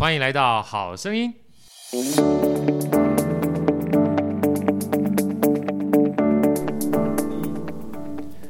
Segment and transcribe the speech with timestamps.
[0.00, 1.30] 欢迎来到好声音。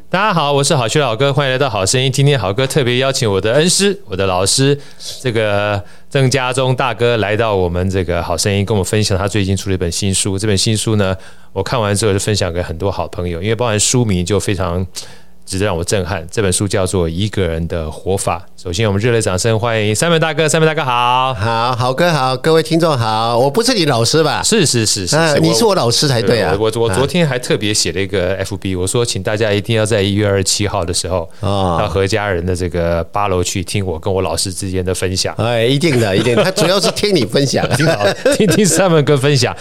[0.09, 2.13] 大家好，我是好趣老哥，欢迎来到好声音。
[2.13, 4.81] 今天好哥特别邀请我的恩师，我的老师，
[5.21, 10.38] 这个郑家忠大哥来到我们这个好声音，跟我分享他最近出了一本新书。
[10.38, 11.17] 这本新书呢，
[11.53, 14.87] 我看完之后就分享给很多好朋友，因为包含书名就非常。
[15.51, 16.24] 值得让我震撼。
[16.30, 18.38] 这本书叫做《一个人的活法》。
[18.62, 20.46] 首先，我们热烈掌声欢迎 Simon 大哥。
[20.46, 23.36] Simon 大哥好，好好哥好，各位听众好。
[23.36, 24.44] 我不是你老师吧？
[24.44, 26.56] 是是是是，是，你是我老师才对啊。
[26.56, 35.34] 我我，我昨天还特别写了一个 FB，我说请大家一定要在一月二十七号的时候啊，到何家人的这个八楼去听我跟我老师之间的分享。
[35.38, 36.36] 哎，一定的，一定。
[36.44, 39.56] 他主要是听你分享，听好，听听 Simon 哥分享。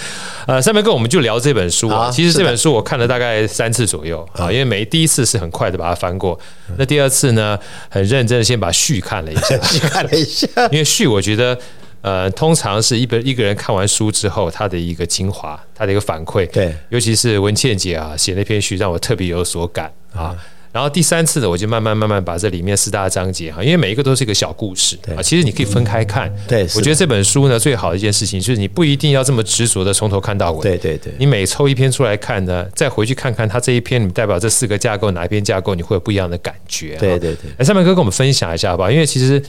[0.46, 2.12] 呃，Simon 哥，我们就聊这本书啊。
[2.12, 6.40] 其实这本书我看了大概三次左右啊，因为每第一次是很快的把它翻过。
[6.78, 7.58] 那第二次呢，
[7.90, 9.58] 很认真的先把序看了一下，
[9.90, 11.58] 看了一下， 因为序我觉得，
[12.02, 20.36] 呃，通常是一本一个人看完书之后，他的一个精华，他的一个反馈，对，尤其是文倩姐啊写那篇序，让我特别有所感啊。
[20.72, 26.32] 然后第三次呢，我就慢慢慢慢把这里面四大章节哈，因为每一个都是一个小故事啊，其实你可以分开看。
[26.48, 30.62] 对，我觉得这本书呢，最好的一件事情就是你不一定要这么执着的从头看到尾。
[30.62, 36.96] 对对对，你每抽一篇出来看呢，再回去看看它这一篇，你代表这四个架构哪一篇架构，你会有不一样的感觉。
[36.98, 38.92] 对对对，来，Simon 哥跟我们分享一下好不好？
[38.92, 39.42] 因为其实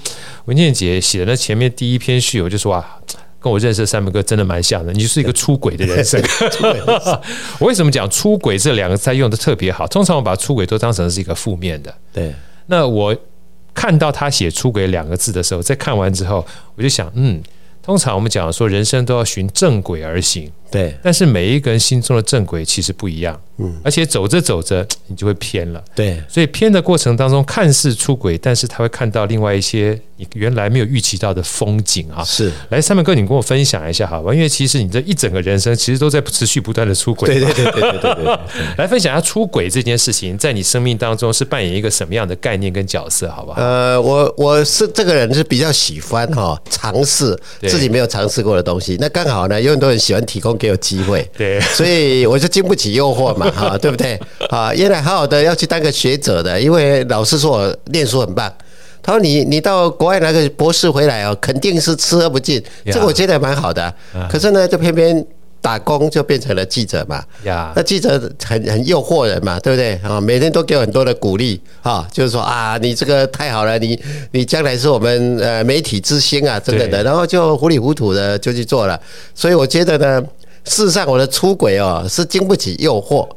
[0.46, 2.96] 文倩姐写的那前面第一篇序，我就说啊。
[3.40, 6.22] 跟我认识的 Simon 哥真的蛮像的，你就是一个出轨的人生。
[7.58, 9.86] 我为什么讲出轨这两个字用的特别好？
[9.86, 11.92] 通常我把出轨都当成是一个负面的。
[12.12, 12.34] 对。
[12.66, 13.16] 那我
[13.74, 17.42] 看到他写出轨两个字的时候，在看完之后，我就想，嗯，
[17.82, 20.52] 通常我们讲说人生都要循正轨而行。
[20.70, 20.94] 对。
[21.02, 23.38] 但是每一个人心中的正轨其实不一样。
[23.62, 25.84] 嗯，而且走着走着， 你就会偏了。
[25.94, 32.24] 对，所以偏的过程当中，看似出轨，但是他会看到另外一些你原来没有预期到的风景啊。
[32.24, 34.32] 是，来，Simon 哥，你跟我分享一下好吧？
[34.32, 37.28] 因为其实你这一整个人生，其实都在持续不断的出轨。
[37.28, 38.38] 对对对对对对对。
[38.78, 43.60] 来分享一下出轨这件事情，在你生命当中是扮演一个什么样的概念跟角色，好不好？
[43.60, 48.96] 呃，我我是这个人是比较喜欢哈尝试自己没有尝试过的东西。
[48.98, 51.26] 那刚好呢，有很多人喜欢提供给我机会。
[51.36, 53.50] 对，所以我就经不起诱惑嘛。
[53.56, 54.20] 哈，对不对？
[54.50, 58.52] 啊，原来好好的要去当个学者的，因为老师说我念书很棒。
[59.02, 62.62] 他说你你到国外拿个博士回来哦，肯定是吃喝不尽。
[62.84, 63.92] 这个我觉得蛮好的。
[64.30, 65.24] 可是呢，就偏偏
[65.62, 67.24] 打工就变成了记者嘛。
[67.44, 69.98] 呀，那记者很很诱惑人嘛，对不对？
[70.02, 73.98] 啊，每天都给我很多的鼓励啊，就是说啊，你这个太好了，你
[74.32, 77.02] 你将来是我们呃媒体之星啊，等等的。
[77.02, 79.00] 然后就糊里糊涂的就去做了。
[79.34, 80.22] 所以我觉得呢。
[80.64, 83.28] 事实上，我的出轨哦是经不起诱惑，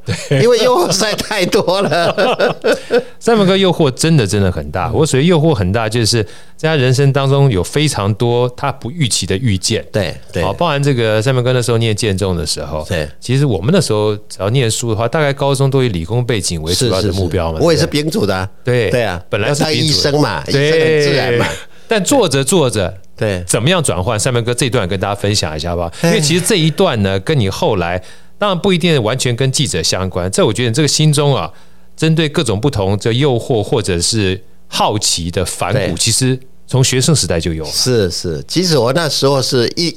[0.41, 2.55] 因为诱惑实在太多了。
[3.21, 4.91] Simon 哥诱惑真的真的很大。
[4.91, 6.23] 我所谓诱惑很大，就是
[6.57, 9.83] 在他人生当中有非常多他不预期的遇见。
[9.91, 17.59] 对对，包含这个 Simon 哥那时候念建中的时候，对，其实我们那时候只要念书的话，大概高中都以理工背景为主要的目标嘛。
[17.61, 21.47] 我也是丙组的，对对啊，本来是医生嘛，医生很自然嘛。
[21.87, 22.97] 但做着做着。
[23.15, 25.91] 对，怎么样转换？Simon 哥这一段跟大家分享一下好不好？
[26.03, 28.01] 因为其实这一段呢，跟你后来
[28.39, 30.29] 当然不一定完全跟记者相关。
[30.31, 31.51] 这我觉得你这个心中啊，
[31.95, 37.69] 针对各种不同的诱惑或者是好奇的反骨，其实从学生时代就有了。
[37.71, 39.95] 是是，其实我那时候是一。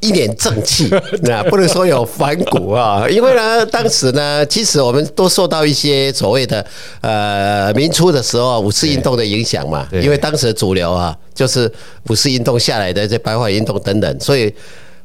[0.00, 0.90] 一脸正气，
[1.22, 6.64] 那不能说有反骨啊，因为呢，当时呢，其实我们都受到一些所谓的
[7.02, 11.70] 呃民初的时候五四运动的影响嘛，因为当时的主流啊，就是
[12.08, 14.52] 五四运动下来的这白话运动等等，所以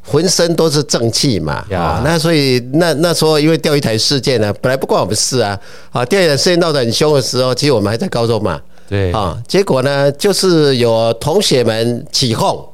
[0.01, 1.65] 浑身都是正气嘛。
[1.71, 5.59] 啊，那所以那那时候因为钓鱼台事件呢，本来不关我们事啊，
[5.91, 9.11] 啊，钓鱼台事件闹得很凶的时候，其实我们还在高中嘛，对。
[9.11, 12.65] 啊，结果呢，就是有同学们起哄。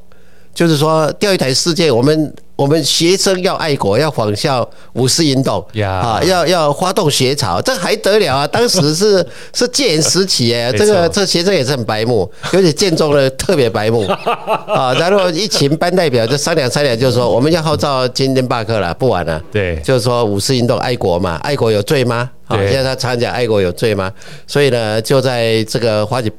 [0.54, 8.46] 就是说，钓鱼台事件，我们我们学生要爱国，要仿效五四运动，啊，要要发动学潮，这还得了啊？
[8.46, 14.06] 当时是 是戒严时期哎，这个这学生也是很白目，尤其建中的特别白目
[14.68, 14.92] 啊。
[14.94, 19.42] 然后一群班代表就商量商量，就是说我们要号召今天罢课了，不玩了。
[19.50, 22.30] 对，就是说五四运动爱国嘛，爱国有罪吗？
[22.46, 24.12] 啊，现在他常讲爱国有罪吗？
[24.46, 26.30] 所以呢，就在这个花几。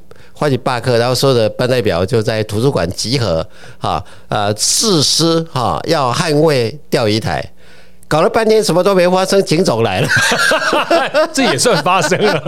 [0.44, 3.48] 发起罢课，然后所有的班代表就在图书馆集合，
[3.80, 7.42] 哈，呃，誓师哈要捍卫钓鱼台。
[8.14, 10.08] 搞了半天什么都没发生，警总来了，
[11.34, 12.40] 这也算发生了。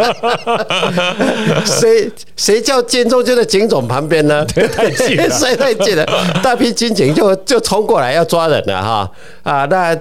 [1.65, 4.45] 谁谁叫建中就在警总旁边呢？
[4.45, 6.05] 太近了， 谁太近了，
[6.43, 9.65] 大批军警就就冲过来要抓人了哈啊！
[9.65, 9.97] 那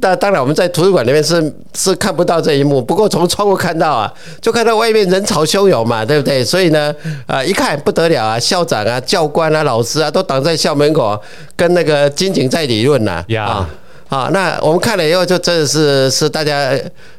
[0.00, 4.10] 那当然我们在图书馆里面是是看不到这一幕，不过从窗户看到啊，
[4.40, 6.42] 就看到外面人潮汹涌嘛，对不对？
[6.42, 6.90] 所以呢
[7.26, 11.20] 啊，一看不得了啊，校长啊、教官啊、老师啊都挡在校门口，
[11.54, 13.44] 跟那个军警在理论呢啊。
[13.44, 13.70] 啊，
[14.32, 16.70] 那我们看了以后，就真的是是大家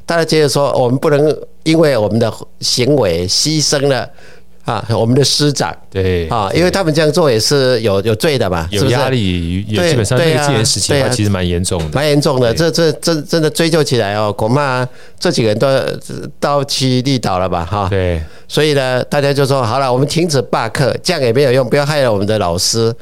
[0.06, 4.07] 大家接着说，我们不能因为我们的行为牺牲了
[4.66, 12.54] 啊，我们的师长对啊，因为他们这样做也是有有罪的嘛，有压力，有基本上那个戒严时期的话，其实蛮严重的，蛮严重的。
[12.54, 14.88] 这这真真的追究起来哦，恐怕
[15.19, 15.68] 这几个人都
[16.40, 17.66] 到期立倒了吧？
[17.66, 22.94] 哈，对，所以呢，大家就说好了，我们停止罢课，这样也没有用，不要害了我们的老师。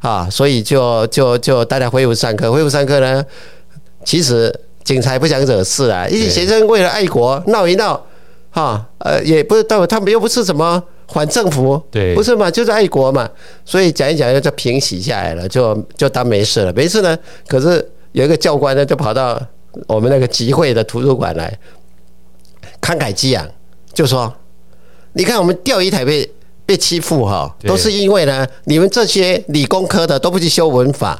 [0.00, 3.22] 啊，所以就就就大家恢复上课，恢复上课呢，
[4.02, 4.50] 其实
[4.82, 8.02] 警察不想惹事啊，一些学生为了爱国闹一闹，
[8.50, 13.28] 哈，呃，也不是到他们又不是什么反政府，对，不是嘛，就是爱国嘛，
[13.64, 17.18] 所以讲一讲就平息下来了，就就当没事了，没事呢。
[17.46, 19.38] 可是有一个教官呢，就跑到
[19.86, 21.58] 我们那个集会的图书馆来，
[22.80, 23.46] 慷慨激昂，
[23.92, 24.32] 就说
[25.12, 26.26] ：“你看我们钓鱼台被。”
[26.70, 31.18] 被欺负哈，都是因为呢，你们这些理工科的都不去修文法。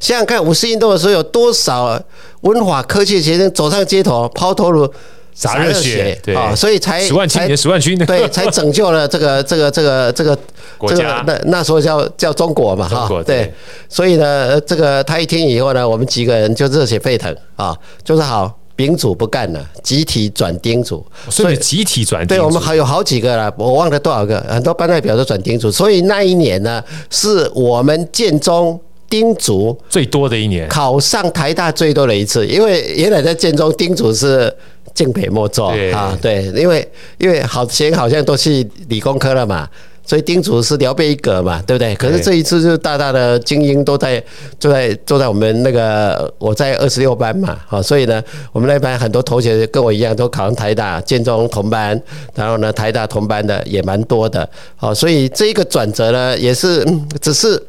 [0.00, 2.02] 想想看，五四运动的时候有多少
[2.40, 4.92] 文法科技学生走上街头抛头颅
[5.32, 10.36] 洒热血，对啊，所以才十万青年十万军，对，才拯救了这个 这个这个这个
[10.76, 11.22] 国家。
[11.24, 13.54] 那那时候叫叫中国嘛哈，对。
[13.88, 18.57] 所以呢，这个他一听以后呢，我们几个人就热血沸腾啊，就是好。
[18.78, 22.40] 丙组不干了，集体转丁组，所以集体转丁组。
[22.40, 26.80] 对，我们还有好几个了，我忘了多少个，很多班代表都转丁组，所以那一年呢，
[27.10, 28.80] 是我们建中
[29.10, 34.54] 丁组最多的一年，考上台大最多的一次，因为原来在建中丁组是
[34.94, 36.88] 敬北莫做啊，对，因为
[37.18, 39.68] 因为好些好像都去理工科了嘛。
[40.08, 41.94] 所以丁组是聊备一格嘛，对不对？
[41.96, 44.18] 可是这一次就是大大的精英都在
[44.58, 52.00] 坐在坐在我们那个我在二十六班嘛，好，所以呢，我们那班很多同学跟我一样都考上台大建中同班，
[52.34, 56.86] 然后呢，台大同班的也蛮多的，好，所以这一个转折呢，也是
[57.20, 57.62] 只是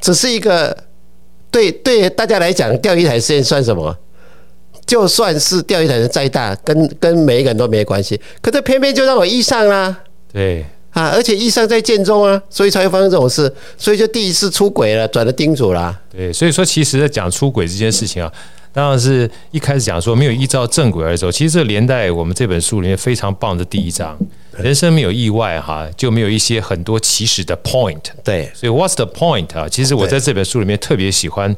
[0.00, 0.76] 只是一个
[1.50, 3.92] 对对大家来讲，钓鱼台事件算什么？
[4.86, 9.98] 就算是钓鱼台的再大，跟跟每一个人都没关系，可这偏偏就让我遇上啦，
[10.32, 10.64] 对。
[10.90, 15.96] 啊，而且医生在建中啊，所以才会发生这种事，所以就第一次出轨了，转了丁组了。
[16.10, 18.32] 对，所以说其实在讲出轨这件事情啊，
[18.72, 21.30] 当然是一开始讲说没有依照正轨而走。
[21.30, 24.18] 其实这个连带我们这本书里面非常棒的第一章，
[24.56, 28.02] 人生没有意外哈，就没有一些很多起始的 point。
[28.24, 29.68] 对，所以 What's the point 啊？
[29.68, 31.54] 其实我在这本书里面特别喜欢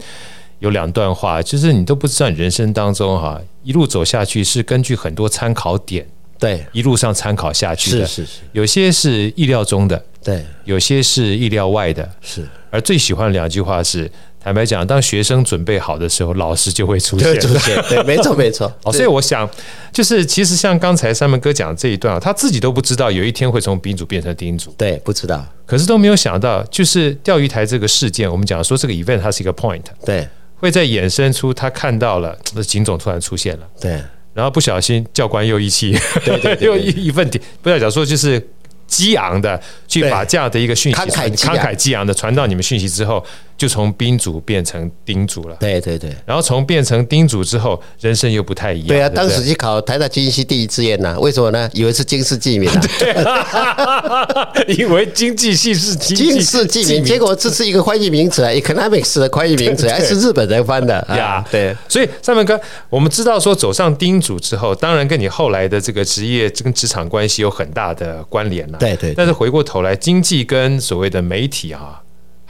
[0.58, 6.06] 有两段话，就是你都不知道你人生当中哈一路走下去是根据很多参考点。
[6.40, 12.44] 对，一路上参考下去的，是是是，有些是意料中的，对，有些是意料外的，是。
[12.70, 14.10] 而最喜欢的两句话是：
[14.42, 17.40] 坦白讲，当学生准备好的时候，老师就会出现。
[17.40, 18.72] 出现，对，没错没错。
[18.84, 19.48] 哦，所以我想，
[19.92, 25.44] 就是其实像刚才三门哥讲的这一段啊，他自己都不知道有一天会从丙组变成丁组，对，不知道。
[25.66, 30.26] 可是都没有想到，就是钓鱼台这个事件，我们讲说这个 event 它是一个 point，对，
[30.56, 34.00] 会在衍生出他看到了，那警总突然出现了，对。
[34.40, 35.94] 然后不小心，教官又一气，
[36.60, 38.42] 又一一份题，不要讲说就是
[38.86, 43.22] 激昂的去把这样的一个讯息，慷慨激昂的传到你们讯息之后。
[43.60, 48.88] 就从丙组变成丁主了，对对对，然后从变成丁主之后，人生又不太一样。
[48.88, 51.68] 对啊，当时去考台大经济系第一志愿呐，为什么呢？
[51.74, 61.44] 以为是经世记名啊， 以为经济系是经世记名，结果这是一个翻译名词啊，economics 的翻译名词， 还是日本人翻的呀？
[61.50, 68.78] 对，所以三门哥，我们知道说走上丁主之后，当然跟你后来的这个职业跟职场关系有很大的关联了。
[68.78, 72.00] 对对，但是回过头来，经济跟所谓的媒体啊。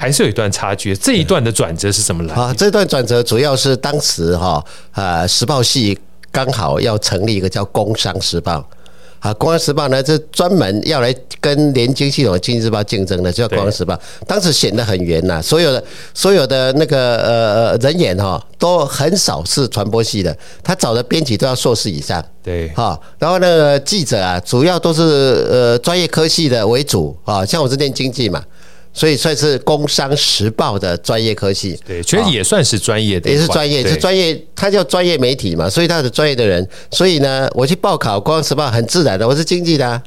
[0.00, 2.34] 还是有一段差距，这一段的转折是什么来？
[2.34, 4.64] 啊，这段转折主要是当时哈
[4.94, 5.98] 呃，时报系
[6.32, 8.52] 刚好要成立一个叫《工商时报》
[9.18, 13.92] 啊，《工商时报》呢，这专门要来跟联经系统的《经济日报》竞争的，叫《工商时报》。
[14.26, 22.24] 当时显得很严呐，所有的所有的那个呃人员哈，都很少是传播系的，他找的编辑都要硕士以上。
[22.42, 25.02] 对，哈，然后那个记者啊，主要都是
[25.50, 28.42] 呃专业科系的为主啊，像我是念经济嘛。
[28.92, 36.66] 所以算是《工商时报》的专业科系，对，其实也算是专业的，也是专业，是专业，它叫专业媒体嘛，所以他是专业的人。
[36.90, 40.02] 所以呢，我去报考《工商时报》很自然的，我是经济的啊，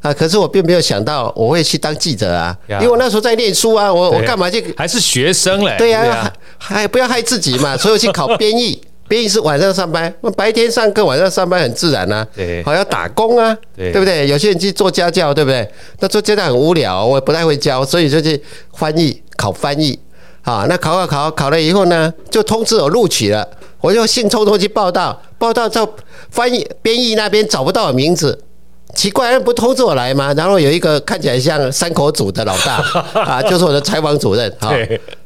[0.00, 4.74] 啊，可是我并没有想到我会去当记者啊，因为我那时候在念书啊，我我干嘛去？
[4.76, 5.76] 还是学生嘞？
[5.76, 8.80] 对呀，还不要害自己嘛，所以我去考编译。
[9.12, 12.26] 编译是晚上上班，那白天上课，晚上上班很自然啊。
[12.34, 14.26] 对，好要打工啊，对，对不对？
[14.26, 15.70] 有些人去做家教，对不对？
[16.00, 18.42] 那做家教很无聊，我也不太会教，所以就去
[18.72, 19.98] 翻译，考翻译。
[20.40, 23.46] 啊，那考考考考了以后呢，就通知我录取了，
[23.82, 25.94] 我就兴冲冲去报道，报到之后
[26.30, 28.42] 翻译编译那边找不到我名字。
[28.94, 30.32] 奇怪，不通知我来吗？
[30.34, 32.76] 然后有一个看起来像山口组的老大
[33.20, 34.50] 啊，就是我的采访主任。
[34.58, 34.74] 哈，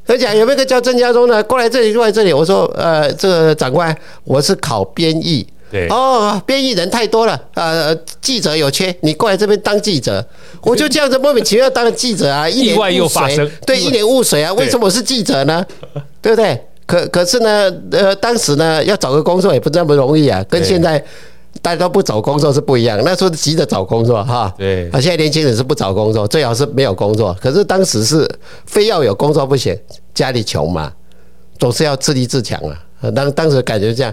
[0.06, 2.32] 他讲有没有个叫郑家忠的过来这里，过来这里。
[2.32, 5.46] 我说呃，这个长官，我是考编译。
[5.68, 10.24] 对哦，编译人太多了，呃，记者有缺，你过来这边当记者。
[10.62, 13.50] 我就这样子莫名其妙当了记者啊， 一脸雾水。
[13.66, 15.66] 对，一脸雾水啊，为什么我是记者呢？
[16.22, 16.56] 对不对？
[16.86, 21.04] 可可是呢，呃，当时呢要找个工作也不那么容易啊，跟现在。
[21.62, 24.52] 大家都不找工作是不一样，那时候急着找工作哈。
[24.56, 27.36] 对，啊，现在年轻人是不找工作，最好是没有工作。
[27.40, 28.28] 可是当时是
[28.66, 29.76] 非要有工作不行，
[30.14, 30.92] 家里穷嘛，
[31.58, 33.10] 总是要自立自强啊。
[33.14, 34.12] 当当时感觉这样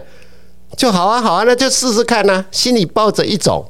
[0.77, 3.65] 就好啊，好啊，那就试试看呐，心里抱着一种。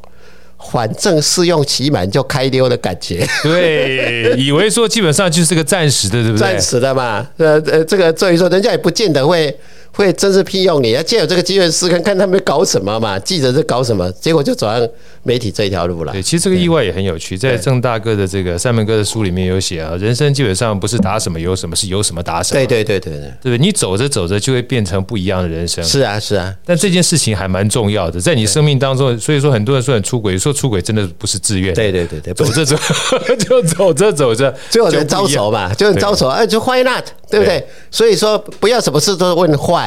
[0.72, 6.40] 反正试用期满就开溜的感觉，对，以为说基本上就是个暂时的，对不对？
[6.40, 9.54] 暂时的嘛，呃呃，这个所以说人家也不见得会
[9.94, 14.88] 会正式聘用你，要借有这个机会试看看他们搞什么嘛，记者是搞什么，结果就走上
[15.22, 16.12] 媒体这一条路了。
[16.14, 22.60] 对，其实这个意外也很有趣，在郑大哥的这个三门哥的书里面有写啊，人生基本上不是打什么有什么，是有什么打什么。
[22.60, 23.58] 对对对对对，对不对？
[23.58, 25.84] 你走着走着就会变成不一样的人生。
[25.84, 30.54] 是啊是啊，但这件事情还蛮重要的，在你生命当中，所以说很多人说很出轨，说。
[30.54, 32.78] 出轨真的不是自愿，对对对对，走着走
[33.38, 37.04] 就走着走着，就有人招手嘛，就招手，哎，就 Why not？
[37.30, 37.68] 对不对？
[37.92, 39.83] 所以说不要什么事都问 Why，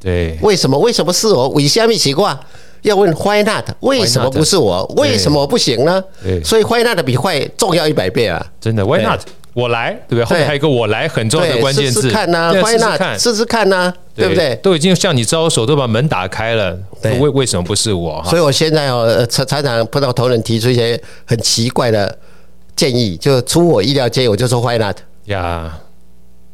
[0.00, 0.78] 对，为什么？
[0.78, 1.48] 为什么是我？
[1.50, 2.36] 为虾米奇怪？
[2.82, 3.64] 要问 Why not？
[3.80, 4.84] 为什么不是我？
[4.96, 6.02] 为什么不行呢？
[6.42, 8.44] 所以 Why not 比 Why 重要一百倍啊！
[8.58, 9.20] 真的 Why not？
[9.52, 10.24] 我来，对不对？
[10.24, 13.18] 后面还有一个我来很重要的关键字，试试看呐，Why not？
[13.18, 14.54] 试试看呐，对不对？
[14.62, 18.24] 都已经向你招手，都把门打开了，为为什么不是我？
[18.24, 22.16] 所以我现在哦，常常常碰到同仁提出一些很奇怪的
[22.74, 24.96] 建议，就出我意料之外，我就说 Why not？
[25.26, 25.78] 呀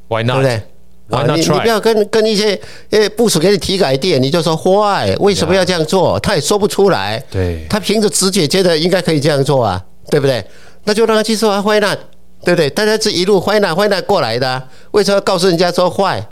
[0.08, 0.36] ，Why not？
[0.36, 0.62] 对不对？
[1.08, 2.58] 你你不要跟跟一些
[2.90, 5.14] 呃部署给你提个 idea，你就说 Why？
[5.20, 6.18] 为什么要这样做？
[6.20, 7.22] 他也说不出来。
[7.30, 10.44] 对，他凭着直觉觉得应该可以这样做啊，对不对？
[10.84, 11.98] 那就让他去说啊，Why not？
[12.44, 12.68] 对不对？
[12.70, 16.26] 大家是一路坏蛋坏蛋过来的，啊，为什么要告诉人家说坏？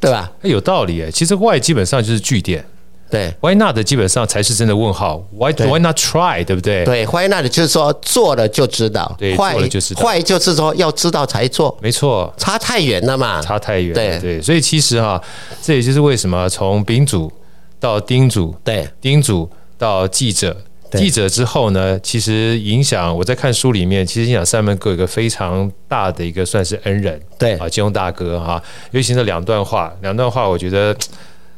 [0.00, 0.30] 对吧？
[0.42, 1.10] 有道理诶。
[1.10, 2.64] 其实 why 基本上就是句点，
[3.10, 3.32] 对。
[3.40, 5.24] Why not 基本上才是真的问号。
[5.36, 6.44] Why Why not try？
[6.44, 6.84] 对不对？
[6.84, 10.02] 对，Why not 就是说做了就知道，对，坏了就知道。
[10.02, 13.94] 坏就是说要知道才做，没错，差太远了嘛，差太远。
[13.94, 15.22] 对对，所以其实哈，
[15.62, 17.32] 这也就是为什么从丙组
[17.78, 20.56] 到丁组，对，丁组到记者。
[20.96, 30.96] 记者之后呢，其实影响我在看书里面，其实影响三门哥有一个非常大的一个算是恩人，对啊，金庸大哥哈，尤其是两段话，两段话我觉得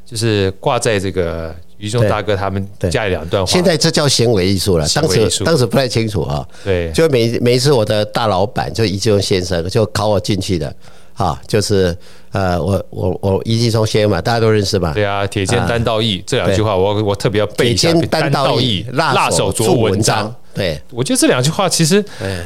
[0.06, 3.52] 就是挂在这个余兄大哥他们家里两段话。
[3.52, 6.46] 现在这叫行为艺术了，当时当时不太清楚啊。
[6.64, 10.72] 对，就每每一次我的大老板就余金庸先生就考我进去的。
[11.14, 11.96] 啊，就是
[12.30, 14.92] 呃，我我我余纪聪先生嘛，大家都认识嘛。
[14.92, 17.90] 对啊，铁肩担道义这两句话，我我特别要背一下。
[17.90, 20.34] 铁肩担道义，辣手做文章。
[20.52, 22.04] 对，我觉得这两句话其实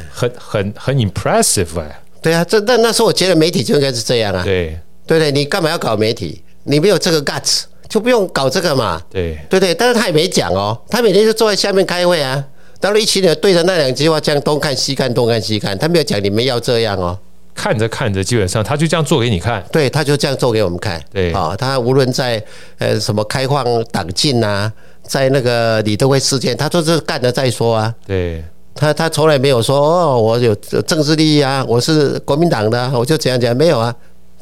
[0.09, 2.01] 很很很 impressive 哎。
[2.21, 4.41] 对啊，这那那时候我觉得媒体就应该是这样啊。
[4.41, 6.41] 对对对，你干嘛要搞媒体？
[6.63, 9.01] 你没有这个 guts，就不用搞这个嘛。
[9.09, 12.43] 对对对，但是他也没讲哦，他每天就坐在下面开会啊，
[12.79, 17.17] 当了一群人对着那两句话这样东看西看东看西看，他没有讲你们要这样哦。
[17.53, 19.63] 看着看着，基本上他就这样做给你看。
[19.71, 20.99] 对，他就这样做给我们看。
[21.11, 22.41] 对啊，他无论在
[22.77, 24.71] 呃什么开放党禁啊，
[25.03, 27.93] 在那个李登辉事件，他都是干了再说啊。
[28.07, 28.41] 对，
[28.73, 33.93] 他他从来没有说哦，我有政治利益啊，我是国民党的，我就这样讲，没有啊。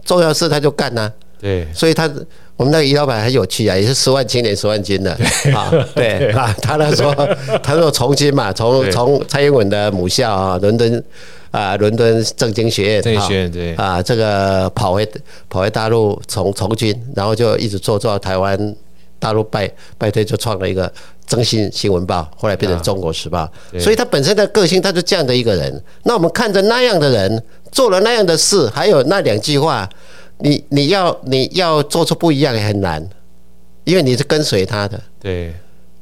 [0.05, 1.11] 重要事他就干呐。
[1.39, 2.09] 对，所以他
[2.55, 5.11] 我们那个余老板很有趣啊，也是十万青年十万金的
[5.55, 5.71] 啊。
[5.95, 7.13] 对啊，他那时候
[7.63, 11.03] 他说从军嘛，从从蔡英文的母校啊，伦敦。
[11.51, 15.03] 啊，伦敦政经学院，政经学院对啊，这个跑回
[15.49, 18.75] 跑回大陆从从军，然后就一直做做到台湾
[19.17, 19.67] 大陆败
[19.97, 20.93] 败退，就创了一个
[21.25, 23.51] 征信新闻报，后来变成中国时报。
[23.79, 25.83] 所以他本身的个性，他就这样的一个人。
[26.03, 29.89] 那我们看着那样的人做了那样的事，还有那两句话，
[30.39, 33.07] 你你要你要做出不一样也很难，
[33.83, 35.53] 因为你是跟随他的，对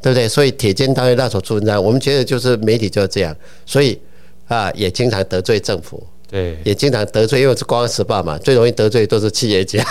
[0.01, 0.27] 对不对？
[0.27, 3.99] 所以铁肩担道义辣手做文章，我们觉得就是媒体就是这样，所以。
[4.47, 6.01] 啊，也经常得罪政府，
[6.31, 9.83] 对，也经常得罪，因为是《光时报》嘛，最容易得罪都是企业家。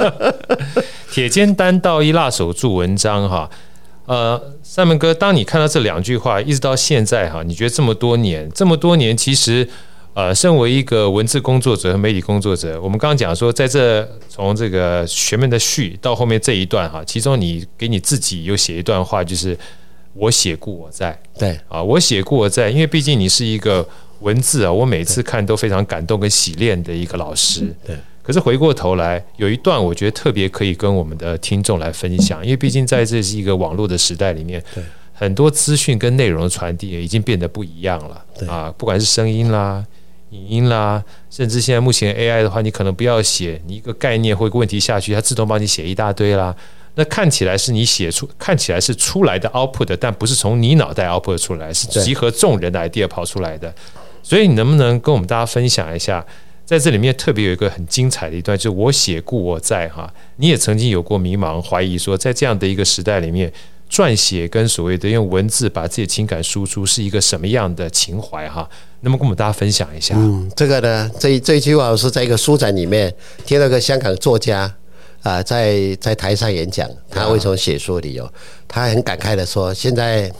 [1.12, 3.50] 铁肩担道义，辣手做文章，哈，
[4.06, 9.68] 呃，三门哥，当你看到这两句话，一直到现在，哈，你觉得这么多年，这么多年，其实
[10.12, 19.56] 呃，身为一个文字工作者和媒体工作者，我们刚刚讲说，在这从这个前面的序到后面这一段哈，其中你给你自己有写一段话，就是
[20.14, 23.88] 我写故我在，对啊，我写故我在，因为毕竟你是一个
[24.18, 27.96] 文字啊，我每次看都非常感动跟洗练的一个老师，对。
[28.22, 34.82] 可是回过头来，有一段我觉得特别可以跟我们的听众来分享，因为毕竟在这是一个网络的时代里面，对。
[35.12, 38.74] 很多资讯跟内容的传递已经变得不一样了啊！
[38.78, 39.84] 不管是声音啦、
[40.30, 46.54] 影音啦，甚至现在目前 AI 的话，你可能不要写，你一个概念或一个问题下去，它自动帮你写一大堆啦。
[46.94, 53.74] 那看起来是你写出，看起来是出来的 output，但不是从你脑袋 output 出来，是集合众人的 idea 跑出来的。
[54.22, 56.24] 所以你能不能跟我们大家分享一下，
[56.64, 63.52] 在这里面特别有一个很精彩的一段，就是我写故我在哈，你也曾经有过迷茫、怀疑，说在这样的一个时代里面。
[63.90, 68.68] 撰写跟所谓的用文字把自己的情感输出是一个什么样的情怀哈？
[69.00, 70.14] 那么跟我们大家分享一下。
[70.16, 73.12] 嗯，这个呢，这这一句话我是在一个书展里面
[73.44, 74.60] 听到个香港作家
[75.22, 78.32] 啊、呃，在在台上演讲，他为什么写书的理由，
[78.68, 80.30] 他很感慨的说，现在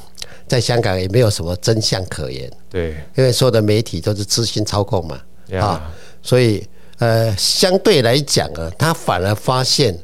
[0.47, 5.17] 在香港也没有什么真相可言，对，因为所有的媒体都是资讯操控嘛，
[5.55, 5.81] 啊、哦，
[6.23, 6.65] 所以
[6.99, 9.99] 呃，相对来讲啊，他反而发现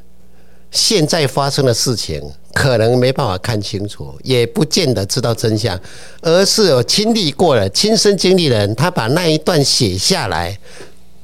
[0.69, 2.21] 现在发生的事情。
[2.57, 5.79] 可能没办法看清楚，也不见得知道真相，
[6.21, 10.57] 而是有经历过了、亲身经历的人，他把那一段写下来，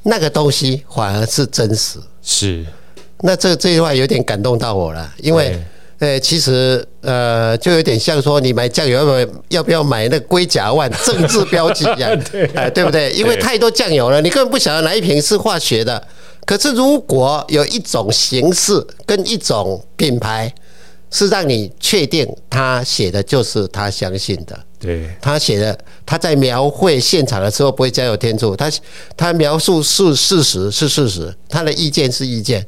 [0.03, 1.97] 那个东西反而是真实。
[2.21, 2.63] 是，
[3.21, 5.59] 那这这句话有点感动到我了，因为
[5.97, 12.15] 呃，其实呃，就有点像说你买酱油要不要要不要买那个龟甲万政治标记一样，
[12.75, 13.11] 对不对？
[13.13, 16.07] 因为太多酱油了，你根本不晓得哪一瓶是化学的。
[16.45, 20.53] 可是如果有一种形式跟一种品牌。
[21.15, 28.71] 是让你确定他写的就是他相信的，对，他写的，他在描绘现场的时候不会加有添醋，他
[29.15, 32.65] 他描述是事实是事实，他的意见是意见，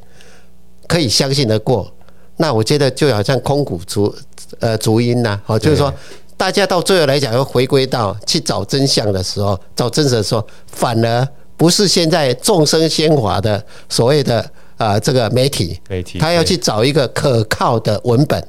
[0.87, 1.91] 可以相信得过。
[2.37, 4.15] 那我觉得就好像空谷足
[4.59, 5.91] 呃足音呐，哦，就是说
[6.37, 14.47] 大家到最后来讲要回归到去找真相的时候，找真实的时候，反而不是现在众生喧哗的所谓的。
[14.77, 18.45] 啊、呃，这个媒体，媒体，他要去找一个可靠的文本。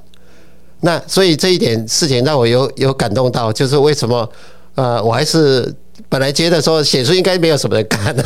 [0.80, 4.28] 那所以这一点事情让我有有感动到，就是为什么？
[4.74, 5.74] 呃，我还是
[6.06, 8.22] 本来觉得说写书应该没有什么人看的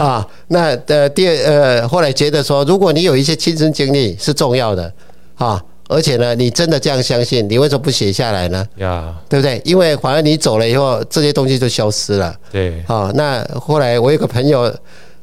[0.02, 0.26] 啊。
[0.48, 4.90] 那呃，第二呃，后来觉得说，如果你有一些亲身经历是重要的
[5.34, 8.66] 啊，而且呢，你真的这样相信，你为什么不写下来呢？
[8.76, 9.60] 呀，对不对？
[9.62, 12.34] 因为反而你走了以后，这些东西就消失了。
[12.50, 14.74] 对，啊，那后来我有个朋友。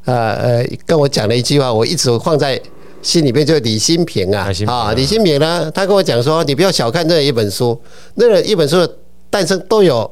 [0.06, 2.60] 呃呃，跟我讲了一句话，我一直放在
[3.02, 7.80] 心里面，就是李新平啊，啊，李新平呢，他跟我讲说，你不要小看这一本书，
[8.16, 8.96] 那一本书的
[9.30, 10.10] 诞生都有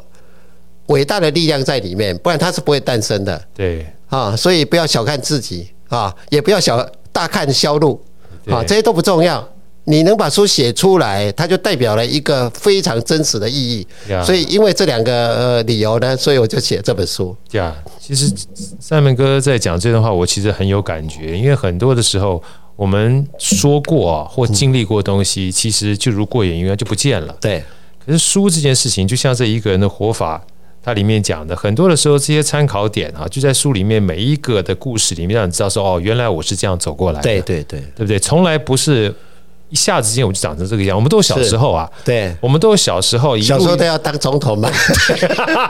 [0.87, 3.41] 伟大的力量在里面，不然它是不会诞生的。
[3.55, 7.99] 对，啊，所以不要小看自己啊，也不要小大看销路
[8.47, 9.47] 啊，这些都不重要。
[9.89, 13.87] 你能把书写出来，它就代表了一个非常真实的意义。
[14.23, 17.35] 所以，因为这两个呃理由呢，所以我就写这本书。
[17.53, 18.31] 呀，其实
[18.79, 22.39] 三门哥在讲这段话，我其实很有感觉，因为很多的时候
[22.75, 27.35] 我们说过啊，或经历过东西，其实就如过眼云烟就不见了。
[27.41, 27.63] 对。
[28.05, 30.39] 可是书这件事情，就像这一个人的活法，
[30.83, 37.23] 它里面讲的很多的时候，这些参考点啊，就在书里面每一个的故事里面，让你知道说，哦，原来我是这样走过来的。
[37.23, 38.19] 对对对，对不对？
[38.19, 39.11] 从来不是。
[39.69, 44.69] 一下子间我就长成这个样，我们都小时候啊，对，我们都小时候，小时候都要当总统嘛。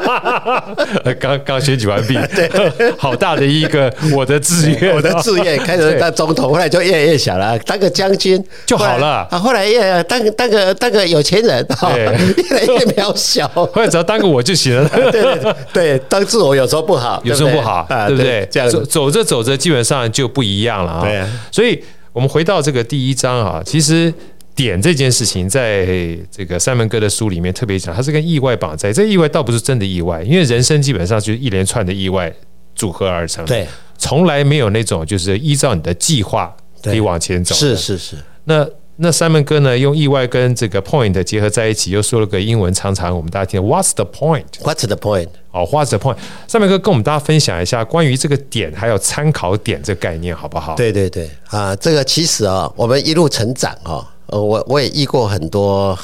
[1.19, 2.49] 刚刚选举完毕， 对，
[2.97, 9.37] 好大的一个我的志愿， 我的志愿开始当总统，后来就越来越小了，当个将军就好了啊。
[9.37, 12.05] 后来越当当个当个有钱人，对，
[12.37, 13.47] 越来越渺小。
[13.49, 14.89] 后来只要当个我就行了。
[14.89, 18.47] 对对对，当自我有时候不好，有时候不好，对不对？
[18.49, 21.01] 这样走走着走着，基本上就不一样了啊。
[21.03, 21.83] 对，所以。
[22.11, 24.13] 我们回到这个第一章啊，其实
[24.55, 25.85] 点这件事情，在
[26.29, 28.91] 这个三门哥的书里面特别讲，它是跟意外绑在。
[28.91, 32.33] 这个意外倒不是真的意外，因为人生基本上就是一连串的意外
[32.75, 33.45] 组合而成。
[33.45, 33.67] 对，
[33.97, 37.55] 从来没有那种就是依照你的计划可以往前走。
[37.55, 38.15] 是是是。
[38.45, 38.67] 那
[39.01, 45.29] 那三门哥呢，用意外跟这个 point 结合在一起，又说了个英文，常常我们大家听 What's the point？What's the point？
[45.51, 46.17] 哦，What's the point？
[46.49, 50.75] 赛门哥跟我们大家分享一下关于这个点还有参考点这个概念，好不好？
[50.75, 55.97] 对对对，啊，这个其实啊，我们一路成长啊，我我也遇过很多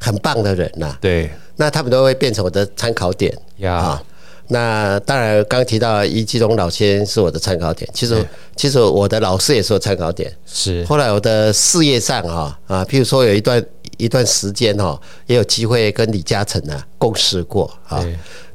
[0.00, 0.98] 很棒的人呐。
[1.00, 4.02] 对，那他们都会变成我的参考点呀。
[4.48, 7.88] 那当然，刚提到余基龙老先是我的参考点。
[7.94, 10.30] 其实，其实我的老师也是我参考点。
[10.44, 10.84] 是。
[10.84, 13.64] 后来我的事业上啊啊，譬如说有一段
[13.96, 18.04] 一段时间哈，也有机会跟李嘉诚呢共事过啊。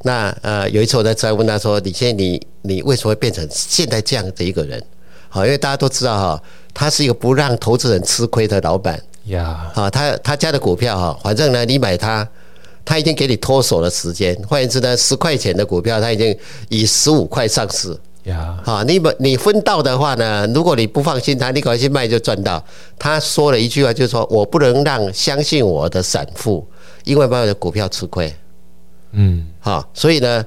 [0.04, 4.82] 那呃，有一次我在在问他说：“李先生，你你为什么会变成现在这样的一个人？”
[5.28, 9.72] 好，因为大家都知道哈，他是一个不让投资人吃亏的老板呀。
[9.74, 12.28] 啊，他他家的股票哈，反正呢，你买它，
[12.90, 14.36] 他已经给你脱手的时间。
[14.48, 16.36] 换言之呢，十块钱的股票，他已经
[16.70, 17.96] 以十五块上市。
[18.24, 22.64] 呀，好，你们你分到的话呢，如果你不放心他，你赶快去卖就赚到。
[22.98, 26.68] 他说了一句话，就是说我不能让相信我的散户，
[27.04, 28.34] 因为把我的股票吃亏。
[29.12, 30.44] 嗯，好，所以呢，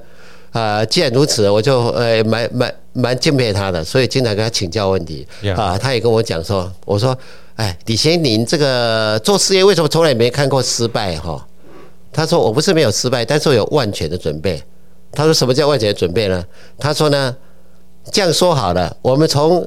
[0.51, 5.25] 呃，既然如此，我就呃蛮蛮蛮敬佩他的，所以经常跟他请教问题。
[5.55, 7.17] 啊，他也跟我讲说，我说，
[7.55, 11.17] 哎，李先生，您这个做事业为什么从来没看过失败？
[11.17, 11.47] 哈，
[12.13, 14.61] 他说我不是没有失败，但是我有万全的准备。
[15.11, 16.45] 他说什么叫万全的准备呢？
[16.77, 17.35] 他说呢。
[18.11, 19.65] 这样说好了，我们从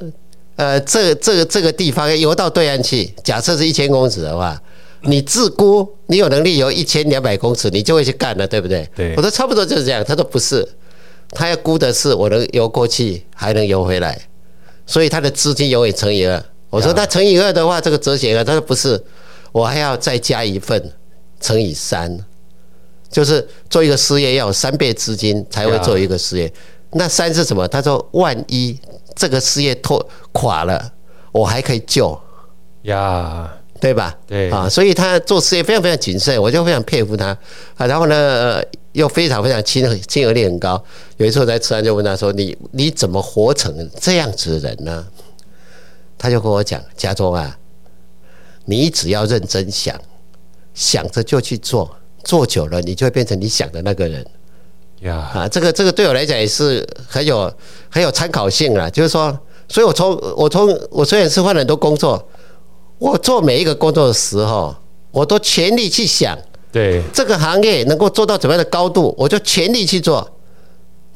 [0.57, 4.61] 呃这这个这个地方游到对岸去，假设是一千公尺的话，
[5.05, 8.87] 你自估你有能力游一千两百公尺，你就会去干了，对不对？
[8.95, 9.15] 对。
[9.17, 10.05] 我说差不多就是这样。
[10.05, 10.69] 他说不是，
[11.31, 14.21] 他要估的是我能游过去，还能游回来，
[14.85, 16.45] 所以他的资金永远乘以二。
[16.69, 19.03] 我说那乘以二的话，这个折现啊，他说不是，
[19.51, 20.93] 我还要再加一份
[21.41, 22.19] 乘以三，
[23.17, 26.53] 就是做一个事业要有三倍资金才会做一个事业。
[26.91, 27.67] 那三是什么？
[27.67, 28.79] 他说：“万一
[29.15, 30.93] 这个事业拖垮了，
[31.33, 32.15] 我还可以救
[32.83, 33.51] 呀，
[33.81, 34.15] 对吧？
[34.27, 37.29] 对啊，所以他做事业非常非常谨慎，我就非常佩服他
[37.77, 37.87] 啊。
[37.87, 40.85] 然后呢，又非常非常亲和亲和力很高。
[41.17, 45.07] 有一次我在吃饭就问他说：‘你你怎么活成这样子的人呢？’
[46.19, 47.57] 他就跟我讲：‘家中啊，
[48.67, 49.99] 你只要认真想，
[50.75, 51.97] 想着就去做，
[52.27, 54.27] 做久了你就会变成你想的那个人。’
[55.01, 57.53] 呀啊，这个这个对我来讲也是很有
[57.89, 58.91] 很有参考性了。
[58.91, 62.27] 就是说，所以我从我从我虽然是换了很多工作，
[62.99, 64.75] 我做每一个工作的时候，
[65.11, 66.37] 我都全力去想，
[66.73, 70.29] 对这个行业能够做到怎么样的高度，我就全力去做。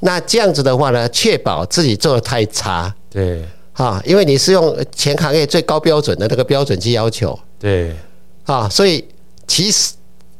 [0.00, 3.42] 那这样子的话呢，确保自己做的太差，对
[3.72, 7.96] 啊，因为你是用全行业最高标准的那个标准去要求，对
[8.44, 9.02] 啊，所以
[9.46, 9.92] 其实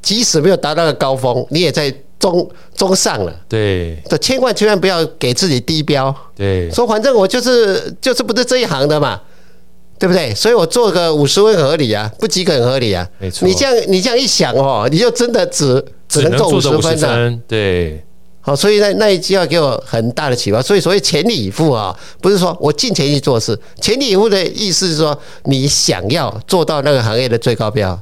[0.03, 1.95] 即使没有达到那个高峰，你也在。
[2.21, 9.19] 中中上了，对，这千万千万不要给自己低标，对，说反正我就是就是不是这一行的嘛，
[9.99, 10.35] 对不对？
[10.35, 13.49] 所以我做个五十分合理啊，不及格很合理啊，没错。
[13.49, 18.05] 你这样你这样一想哦，你就真的只只能做五十分的，对。
[18.43, 20.61] 好，所以那那一句话给我很大的启发。
[20.61, 27.99] 所以所谓全力以赴啊，不是说我尽全力做事，全力以赴的意思是说你想要做到那个行业的最高标。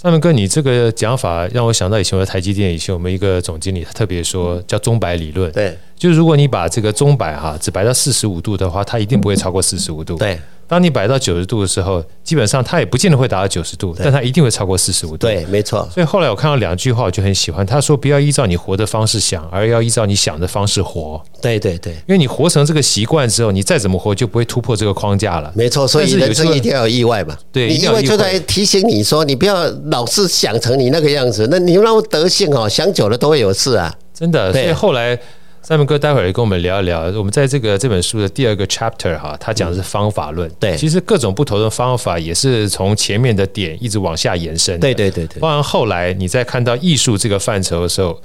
[0.00, 10.38] 上面哥，你这个讲法让我想到以前我在台积电，以前我们一个总经理他特别说叫钟摆理论，对，就是如果你把这个钟摆哈只摆到四十五度的话，它一定不会超过四十五度，对。
[10.68, 15.26] 当你摆到九十度的时候，基本上它也不见得会达到九十度，但它一定会超过四十五度。
[15.26, 15.88] 对，没错。
[15.90, 17.64] 所以后来我看到两句话，我就很喜欢。
[17.64, 25.50] 他说：“不要依照你活的方式想，而要依照你想的方式活。”对对对，因为你活成这个习惯之后，你再怎么活就不会突破这个框架了。
[25.56, 27.34] 没错，所以人生一定要有意外嘛。
[27.50, 31.48] 对，因为就在提醒你说，你不要老是想成你那个样子。
[31.50, 33.90] 那你那么德性哦，想久了都会有事啊。
[34.12, 34.52] 真的。
[34.52, 35.18] 所以后来。
[35.62, 37.02] 赛门哥，待会儿跟我们聊一聊。
[37.18, 40.50] 我们在这个这本书的第二个 chapter 哈，他讲的是方法论。
[40.58, 44.80] 对，其实各种不同的方法也是从前面的点一直往下延伸。
[44.80, 45.38] 对对对对。
[45.40, 48.18] 包含后来你在看到艺术这个范畴的时候，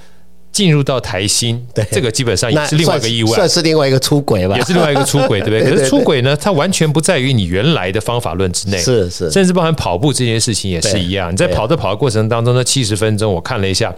[0.53, 5.75] 进入到台新，对，这个基本上也是另外一个意外，算是另外一个出轨吧，也是另外一个出轨，对不 对？
[5.75, 8.77] 可是出轨呢，它完全不在于你原来的方法论之内。
[8.77, 11.33] 是是，甚至包含跑步这件事情也是一样。
[11.33, 13.93] 你在跑着跑的过程当中，那七十分钟，我看了一下。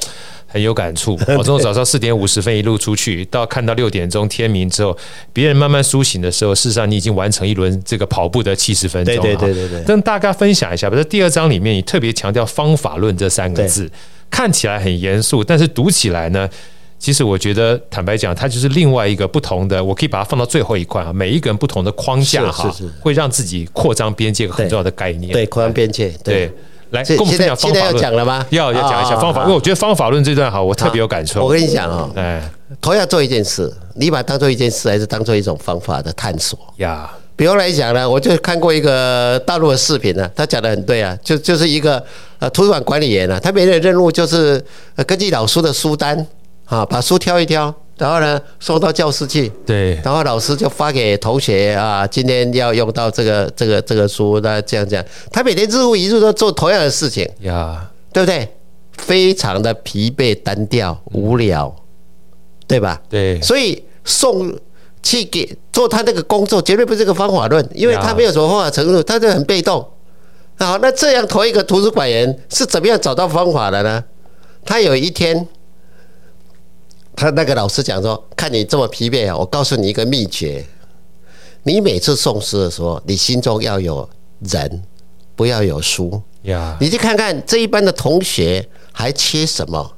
[0.47, 1.19] 很有感触。
[1.37, 4.97] 我从早上四点五十分一路出去，到看到六点钟天明之后，
[5.33, 9.15] 别人慢慢苏醒的时候，事实上你已经完成一轮这个跑步的七十分钟。
[9.17, 9.83] 对对对对对。
[9.83, 10.95] 跟大家分享一下吧。
[10.95, 13.91] 在第二章里面，你特别强调方法论这三个字，
[14.29, 16.49] 看起来很严肃，但是读起来呢，
[16.99, 19.83] 其实我觉得坦白讲，它就是另外一个不同的。
[19.83, 25.31] 我可以把它放到最后一块啊，每一个人不同的框架哈，会让自己扩张边界很重要的概念。
[25.31, 26.09] 对，扩张边界。
[26.23, 26.51] 对。
[26.91, 27.83] 来，跟我们分享方法论。
[27.83, 28.45] 现在要讲了吗？
[28.51, 31.39] 要要讲一下方法，因为我觉得方法论这段好，我特别有感触。
[31.39, 32.39] 我跟你讲哦，哎，
[32.79, 37.11] 同样做一件事，你把它当做一件事，还是当做一种方法的探索呀？
[37.35, 42.01] 比如来讲呢，我就看过一个大陆的视频呢，他讲的很对啊，就就是一个
[42.39, 44.63] 呃图书馆管理员啊，他每天的任务就是
[45.07, 46.27] 根据老师的书单
[46.65, 47.73] 啊，把书挑一挑。
[47.97, 49.49] 然后呢，送到教室去。
[49.65, 49.95] 对。
[50.03, 55.05] 然后老师就发给同学啊，今天要用到这个这个这个书，那这样这样。
[55.31, 58.49] 他每天日复一日都做同样的事情呀，对不对？
[58.97, 61.73] 非常的疲惫、单调、无聊，
[62.67, 63.01] 对吧？
[63.09, 63.39] 对。
[63.41, 64.53] 所以送
[65.01, 69.87] 去给做他那个工作，绝对不是个方法论，因为他没有什么方法程度，他就很被动。
[70.57, 74.03] 好，那这样同一个图书馆员是怎么样找到方法的呢？
[74.63, 75.45] 他有一天，
[77.13, 80.65] 他那个老师讲说：“看你这么疲惫啊，我告诉你一个秘诀。
[81.63, 84.83] 你每次诵诗的时候，你心中要有人，
[85.35, 86.77] 不要有书呀。
[86.79, 89.93] 你去看看这一班的同学还缺什么，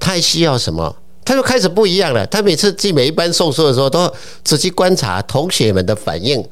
[0.00, 2.26] 他还需要什么，他就开始不一样了。
[2.26, 4.12] 他每次进每一班送书的时候，都
[4.42, 6.44] 仔细观察同学们的反应。”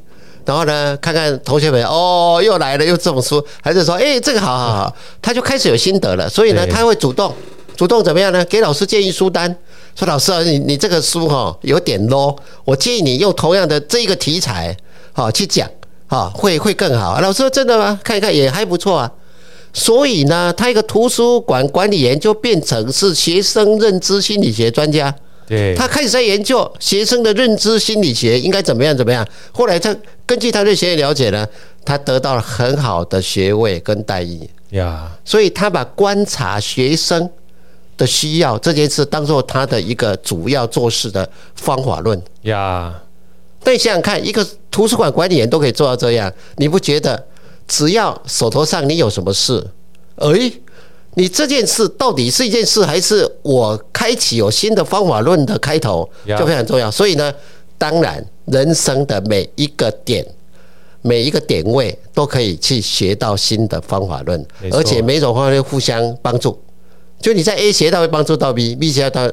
[0.44, 6.29] 然后呢，看看同学们哦，又来了，又这种书，还是说，哎，这个好好好，他就开始有心得了。
[6.29, 7.35] 所以呢，他会主动，
[7.76, 8.44] 主动怎么样呢？
[8.46, 9.55] 给老师建议书单，
[9.94, 14.76] 说老师啊，你你这个书哈有点 low，我建议你用同样的这个题材，
[15.12, 15.68] 好去讲，
[16.07, 17.20] 哈，会会更好。
[17.20, 17.98] 老师说真的吗？
[18.03, 19.11] 看一看也还不错啊。
[19.72, 25.14] 所以呢，他一个图书馆管理员就变成是学生认知心理学专家。
[25.50, 29.26] 对，他开始在研究学生的认知心理学应该怎么样怎么样。
[29.50, 31.44] 后来他根据他对学业了解呢，
[31.84, 35.10] 他得到了很好的学位跟待遇呀。
[35.24, 37.28] 所以他把观察学生
[37.98, 42.94] 的需要这件事当做他的一个主要做事的方法论呀。
[43.64, 47.26] 但你想想看，一个图书馆管理员都可以做到这样，你不觉得
[47.66, 49.66] 只要手头上你有什么事，
[50.14, 50.52] 诶？
[51.14, 56.88] 你这件事到底是一件事，还是我开启有新的方法论的开头，就非常重要。
[56.88, 57.34] 所以呢，
[57.76, 60.24] 当然人生的每一个点、
[61.02, 66.56] 每一个点位都可以去学到新的方法论，而且每种方法论互相帮助。
[67.20, 69.30] 就你在 A 学到会帮助到 B，B 学到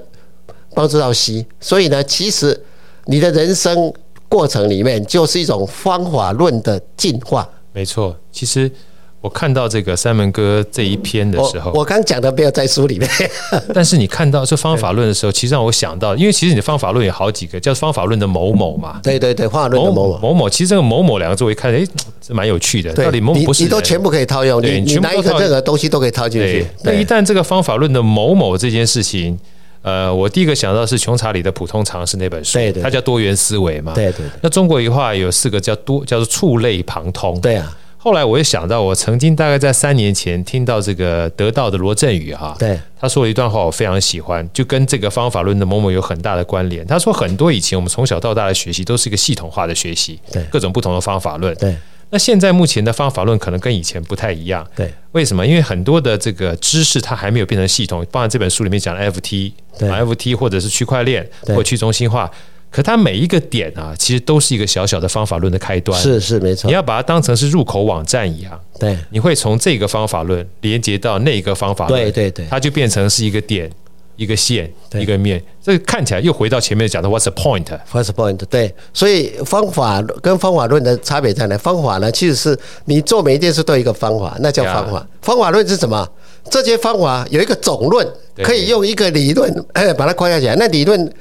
[0.73, 1.45] 帮助到 C。
[1.61, 2.59] 所以呢，其实
[3.05, 3.93] 你的人生
[4.27, 7.47] 过程里面就是一种方法论的进化。
[7.71, 8.71] 没错，其实。
[9.19, 13.09] 我看到这个三门哥这一篇的时候，我刚讲的没有在书里面。
[13.73, 18.99] 但是你看到这方法论的时候，其实让我想到，因为其实你的方法论有好几个，叫方法论的某某嘛。
[19.01, 21.83] 对对对，方法论的某某某某，其实这个某某两个字我一看，哎，
[22.21, 22.93] 这蛮有趣的。
[22.93, 23.63] 到底某某不是？
[23.63, 26.65] 你都全部可以套用，你你拿一个任何东西都可以套进去。
[26.83, 29.37] 那一旦这个方法论的某某这件事情，
[29.81, 33.93] 呃，我第一个想到是穷查理的普通常识那本书，对对，它叫多元思维嘛。
[33.95, 34.27] 对对。
[34.41, 37.41] 那中国一话有四个叫多，叫做触类旁通。
[37.41, 37.75] 对啊。
[38.07, 46.87] 后来我又想到，我曾经大概在三年前听到这个得到的罗振宇哈，对，他说了一段话，我非常喜欢，就跟这个方法论的某某有很大的关联。
[46.87, 51.75] 他说，很多以前我们从小到大的学习都是一个系统化的学习，对，各种不同的方法论，对。
[52.09, 54.89] 那现在目前的方法论可能跟以前不太一样，对。
[55.11, 55.45] 为什么？
[55.45, 62.31] 因为很多的这个知识它还没有变成系统，包含这本书里面讲的 FT，对，FT 或者是区块链或去中心化。
[62.69, 65.99] 可它每一个点啊，其实都是一个小小的方法论的开端。
[65.99, 68.59] 是是没错，你要把它当成是入口网站一样。
[68.79, 72.01] 对，你会从这个方法论连接到那个方法论。
[72.01, 73.71] 对对对，它就变成是一个点、
[74.15, 75.41] 一个线、一个面。
[75.63, 78.37] 这个看起来又回到前面讲的 What's the point？What's the point？
[78.49, 81.57] 对，所以方法跟方法论的差别在哪？
[81.57, 85.07] 方法呢，其实是你做每一件事都有一个方法，那叫方法。
[85.21, 86.07] 方法论是什么？
[86.49, 88.07] 这些方法有一个总论，
[88.43, 90.55] 可以用一个理论哎把它框架起来。
[90.55, 91.11] 那理论。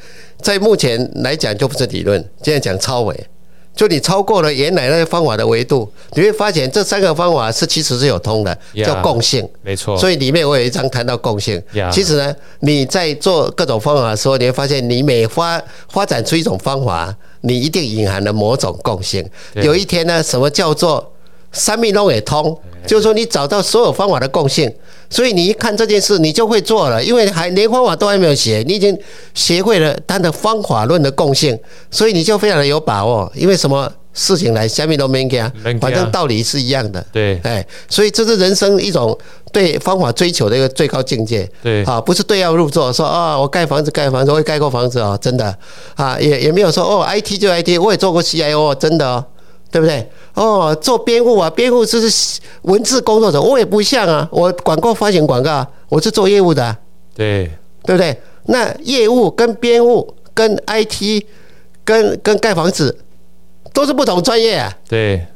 [0.43, 3.27] 在目前来讲就不是理论，现在讲超维，
[3.75, 9.97] 就你超过了原来那些方法的维度，你会发现这三个方法是其实是有通的，叫共性，没错。
[9.97, 11.61] 所以里面我有一章谈到共性。
[11.91, 19.27] 其实呢，你在做各种方法的时候，你会发现你每发发展出一种方法，你一定隐含了某种共性。
[19.55, 21.13] 有一天呢，什么叫做
[21.51, 22.57] 三密拢也通？
[22.87, 24.71] 就是说你找到所有方法的共性。
[25.09, 28.97] 所以你一看这件事，你就会做了，因为还连方法都还没有学，你已经
[29.35, 31.59] 学会了它的方法论的共性，
[31.91, 33.31] 所以你就非常的有把握。
[33.35, 37.05] 因为什么事情来，下面都没给啊，反正道理是一样的。
[37.13, 39.17] 对，哎，所以这是人生一种
[39.53, 41.49] 对方法追求的一个最高境界。
[41.63, 45.57] 对，啊，不是对号入座，说啊，我盖房子盖房子，我也盖过房子哦，真的
[45.95, 49.25] 啊，也也没有说哦，IT 就 IT，我也做过 CIO，真的哦。
[49.71, 50.09] 对不对？
[50.35, 56.79] 哦，做编务啊，编务就是文字工作者，我也不像啊，我广告发行广告，我是做业务的啊，
[57.15, 57.51] 对
[57.85, 58.17] 对不对？
[58.47, 61.25] 那业务跟编务跟 IT
[61.85, 62.97] 跟跟盖房子
[63.73, 65.27] 都是不同专业啊，对，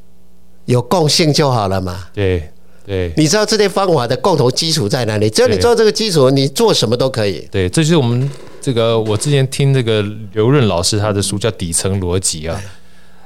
[0.66, 2.48] 有共性就好了嘛，对
[2.86, 5.28] 对，你知道这些方法的共同基础在哪里？
[5.28, 7.46] 只要你知道这个基础，你做什么都可以。
[7.50, 12.60] 对，这就是我们这个我之前听这个刘润老师他的书叫《底层逻辑》啊。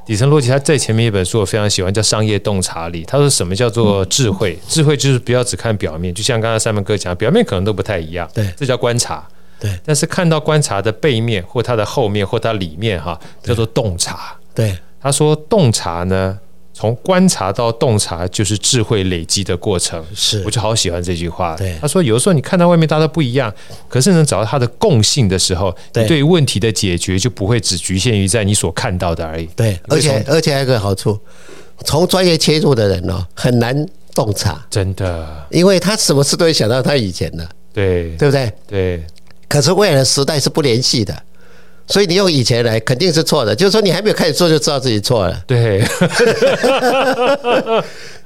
[0.06, 3.02] 底层逻辑，他在前面一本书我非常喜欢，叫《商业洞察力》。
[3.06, 4.58] 他说什么叫做智慧？
[4.68, 8.28] 智慧就是不要只看表面，就像刚才三门哥讲，表面可能都不太一样。
[8.34, 9.26] 对，这叫观察。
[9.58, 14.36] 对，但是看到观察的背面或它的后面或它里面，哈，叫做洞察。
[14.54, 16.38] 对，他说洞察呢。
[16.74, 20.04] 从观察到洞察，就是智慧累积的过程。
[20.12, 21.54] 是，我就好喜欢这句话。
[21.56, 23.50] 对，他说有的时候你看到外面大家不一样，
[23.88, 29.46] 可是能找到它的共性的时候，对，对问题的解决就不会只局限于在你所看到的而已。
[29.54, 31.16] 对，而且而且还有一个好处，
[31.84, 38.52] 从专业切入的人哦，很难洞察，真的，因为他什么事都会想到他以前的，对对不对？
[38.66, 39.04] 对。
[39.46, 41.16] 可是未来的时代是不联系的，
[41.86, 43.54] 所以你用以前来肯定是错的。
[43.54, 45.42] 就是说，你还没有开始做就知道自己错了。
[45.46, 45.84] 对。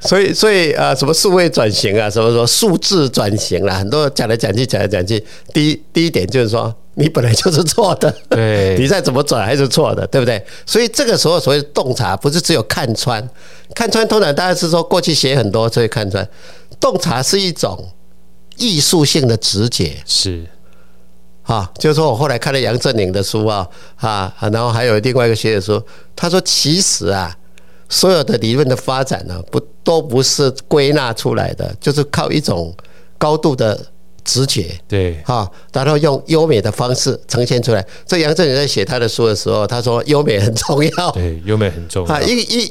[0.00, 10.40] 所以，所以啊，什么数位转型啊，什么什么数字转型啦，很多讲来讲去，讲来讲去，第一第一点就是说，你本来就是错的，对， 你再怎么转还是错的，对不对？
[10.64, 13.28] 所以这个时候所谓的洞察，不是只有看穿，
[13.74, 16.24] 看穿通常大家是说过去写很多，所以看穿，
[16.78, 17.92] 洞察是一种
[18.56, 20.44] 艺术性的直觉，是，
[21.48, 25.84] 啊，就是说我后来看了杨振宁的书啊，啊，然后还有另外一个学者说，
[26.14, 27.36] 他说其实啊。
[27.90, 32.70] 所有的理论的发展呢，不都不是归纳出来的，就是靠一种
[33.16, 33.80] 高度的
[34.22, 37.82] 直觉，对，哈，然后用优美的方式呈现出来。
[38.04, 42.14] 这杨振宁在写他的书的时候，他说优美很重要，对，优美很重要。
[42.14, 42.70] 啊，一一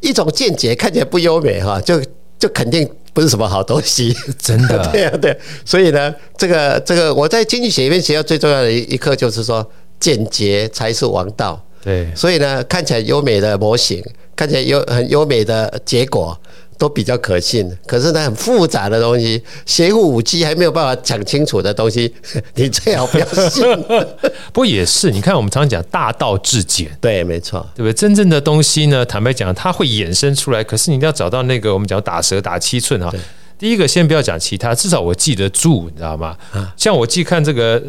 [0.00, 1.98] 一种见解看起来不优美哈，就
[2.38, 4.86] 就肯定不是什么好东西，真的。
[4.92, 5.38] 对啊，对。
[5.64, 9.64] 所以呢，这个这个我在经济学里面学到最重要的一一课就是说，
[9.98, 11.62] 简洁才是王道。
[11.82, 14.02] 对，所以呢，看起来优美的模型。
[14.34, 16.36] 看起来有很优美的结果，
[16.78, 17.70] 都比较可信。
[17.86, 22.12] 可是呢，很复杂的东西，邪乎五鸡还没有办法讲清楚的东西，
[22.54, 23.62] 你最好不要信。
[24.52, 27.92] 不过也是，你看我们常常讲大道至简，对，没错，对不对？
[27.92, 30.62] 真正的东西呢，坦白讲，它会衍生出来。
[30.64, 33.12] 可是你一定要找到那个我们讲打蛇打七寸哈。
[33.58, 36.36] 第一个先不要讲其他，至少我记得住，你知道吗？
[36.76, 37.80] 像我既看这个。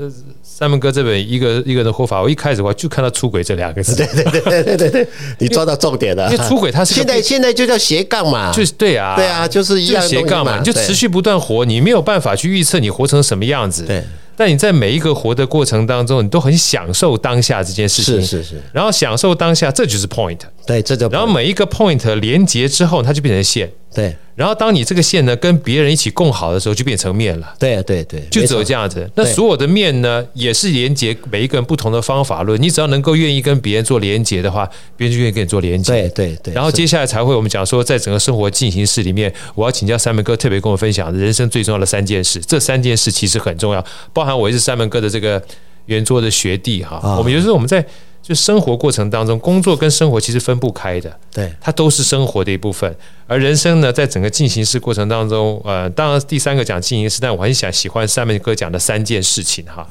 [0.56, 3.96] 三门哥这本一个一个人的活法，我一开始我就看到出轨这两个字。
[3.96, 5.08] 对对对对对对，
[5.40, 6.32] 你抓到重点了。
[6.32, 13.84] 因为出轨它是现在现在就叫斜杠嘛，就是对啊，对啊，就是一样斜杠嘛，你就持续不断活，你没有办法去预测你活成什么样子。
[13.86, 14.04] 对。
[14.36, 18.62] 但你在每一个活的过程当中，你都很享受当下这件事情，是是是。
[18.72, 20.40] 然后享受当下，这就是 point。
[20.66, 21.10] 对，这就。
[21.10, 23.70] 然后每一个 point 连接之后，它就变成线。
[23.94, 24.16] 对。
[24.36, 27.54] 然后当你这个线呢跟别人一起共好的时候，就变成面了。
[27.60, 29.08] 对对对，就只有这样子。
[29.14, 32.60] 那所有的面呢，也是连接每一个人不同的方法论。
[32.60, 35.94] 你只要能够愿意跟别人做连接的话，别人就愿意跟你做连接。
[35.94, 36.54] 对对对。
[36.54, 42.40] 然后接下来才会我们讲说，在整个生活进行式里面，我要请教三门哥特别跟我分享人生最重要的三件事。
[42.40, 45.40] 这三件事其实很重要，包含我也是三门哥的这个
[45.86, 47.00] 圆桌的学弟哈。
[47.20, 47.86] 我们有时候我们在。
[48.24, 52.96] 就生活过程当中，工作跟生活其实分不开的，对，它都是生活的一部分。
[53.28, 59.86] 而人生呢，在整个进行式过程当中，呃，当然第三个讲进行式，但我很想喜欢三面哥讲的三件事情哈，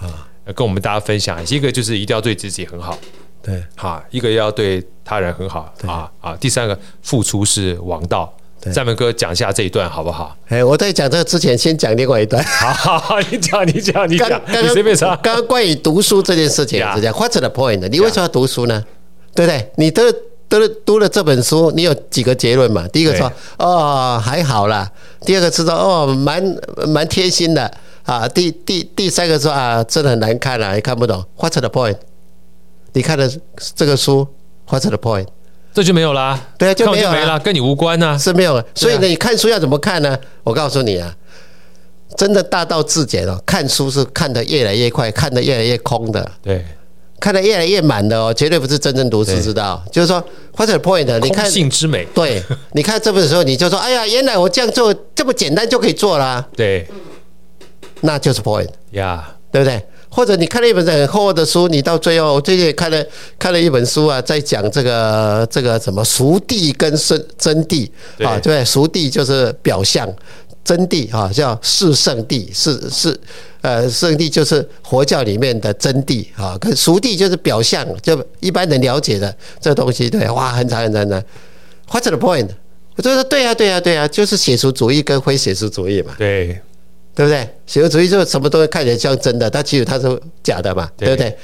[0.54, 1.38] 跟我们大家分享。
[1.48, 2.98] 一个就是一定要对自己很好，
[3.42, 8.34] 对，哈，一个要对他人很好，啊啊，第三个付出是王道。
[8.70, 10.36] 三门哥讲一下这一段好不好？
[10.48, 12.42] 哎，我在讲这个之前，先讲另外一段。
[12.44, 14.28] 好好好，你讲，你讲，你讲。
[14.28, 15.08] 刚刚随便说。
[15.22, 17.14] 刚刚关于读书这件事情是这样。
[17.14, 17.88] What's the point？
[17.88, 18.84] 你为什么要读书呢？
[19.34, 19.72] 对不对？
[19.76, 20.12] 你都
[20.48, 22.86] 都读了这本书，你有几个结论嘛？
[22.88, 24.90] 第一个说哦还好啦，
[25.22, 26.42] 第二个是说哦蛮
[26.86, 27.68] 蛮贴心的
[28.04, 28.28] 啊。
[28.28, 31.24] 第第第三个说啊真的很难看啊，也看不懂。
[31.38, 31.96] What's the point？
[32.92, 33.28] 你看的
[33.74, 34.28] 这个书
[34.68, 35.26] ，What's the point？
[35.74, 38.62] 这就没有啦，对啊，就没有了，跟你无关呐，是没有。
[38.74, 40.18] 所以呢，你看书要怎么看呢？
[40.44, 41.14] 我告诉你啊，
[42.16, 46.62] 真的大道至简哦，看书是看得越来越快，看得越来越空的，对，
[47.18, 49.82] 看得越来越满的哦，绝对不是真正读书之道。
[49.90, 50.22] 就是说
[50.56, 51.18] ，What's the point？
[51.20, 52.06] 你看，性之美。
[52.14, 56.46] 对，你看这本书，你就说，哎呀，原来我这样做这么简单就可以做啦。
[56.54, 56.86] 对，
[58.02, 59.82] 那就是 point 呀，对不对？
[60.14, 63.02] 或者你看了一本很厚的书，你到最后，我最近也看了
[63.38, 70.06] 看了一本书啊，在讲这个这个什么熟地跟真真谛啊，对，熟地就是表象，
[70.62, 73.18] 真谛啊叫是圣地，是是
[73.62, 81.24] 呃圣地就是佛教里面的真谛啊，跟熟谛就是表象，就一般人了解的这东西，对，哇，很长很长很长。
[81.88, 82.48] What's the point？
[82.96, 86.12] 我就说对呀对呀对呀，就是写实主义跟非写实主义嘛。
[86.18, 86.60] 对。
[87.14, 87.48] 对不对？
[87.66, 91.36] 写实主义就什么东西看起来像真的，但其实它是假的嘛，对不对？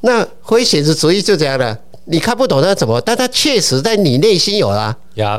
[0.00, 2.98] 那非写实主义就这样的，你看不懂它怎么？
[3.02, 5.38] 但它确实在你内心有啊，呀，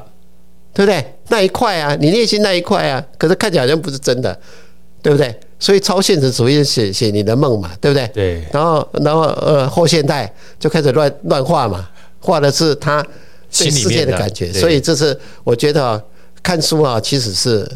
[0.74, 1.04] 对不对？
[1.30, 4.38] 那一块啊，你内心那一块啊，可是看起来好像不是真的，
[5.02, 5.36] 对不对？
[5.60, 8.08] 所以超现实主义写写你的梦嘛，对不对？
[8.14, 8.46] 对。
[8.52, 11.90] 然后，然后呃，后现代就开始乱乱画嘛，
[12.20, 13.04] 画的是他
[13.58, 14.54] 对世界的感觉。
[14.54, 16.02] 所以这是我觉得啊，
[16.44, 17.68] 看书啊，其实是。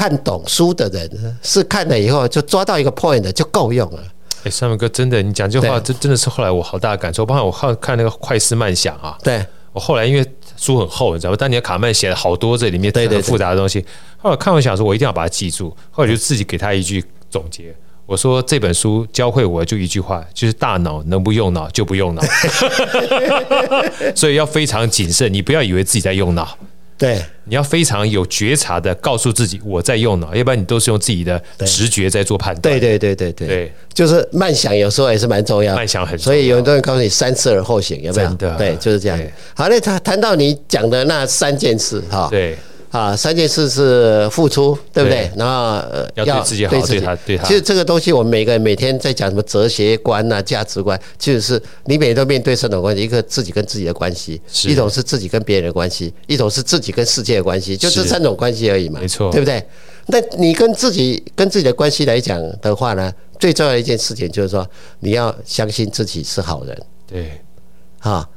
[0.00, 4.02] 看懂书的人是看了以后就抓到一个 point 就够用了。
[4.44, 7.26] 哎，三文哥，真的，你讲这句话真真的是后来我好大的感受。
[7.26, 11.36] 包括我看看那个快思慢想啊，对我后来因为书很厚，你知道吗？
[11.36, 13.84] 当年卡曼写了好多这里面很复杂的东西。
[14.16, 15.76] 后来看完想说，我一定要把它记住。
[15.90, 22.22] 后来就自己给他一句总结，我说这本书教会我就一句话，就是大脑能不用脑就不用脑。
[24.16, 26.56] 所以要非常谨慎，你不要以为自己在用脑。
[27.00, 32.60] 对，你要非常有觉察的告诉自己我在用脑，要不然你都是用自己的直觉在做判断。
[32.60, 36.24] 对对对对对对，就是慢想有时候也是蛮重要，慢想很重要。
[36.24, 38.28] 所以有很多人告诉你三思而后行，有没有？
[38.28, 39.18] 真的，对，就是这样。
[39.54, 42.28] 好，那谈谈到你讲的那三件事哈。
[42.30, 42.54] 对。
[42.90, 45.28] 啊，三件事是付出，对不对？
[45.28, 45.54] 对然后
[45.92, 47.44] 呃，要对自己好，对他对他。
[47.44, 58.98] 其实这个东西，我们每个人每天在讲什么哲学观呐、啊、价值观，其实是你每天都面对三种关系：一个自己跟自己的关系，一种是自己跟别人的关系，一种是自己跟世界的关系，就这三种关系而已嘛。
[58.98, 59.64] 没错，对不对？
[60.06, 64.68] 那你跟自己跟自己的关系来讲的话呢，最重要的一件事情就是说，
[64.98, 66.76] 你要相信自己是好人。
[67.06, 67.40] 对，
[68.00, 68.28] 啊，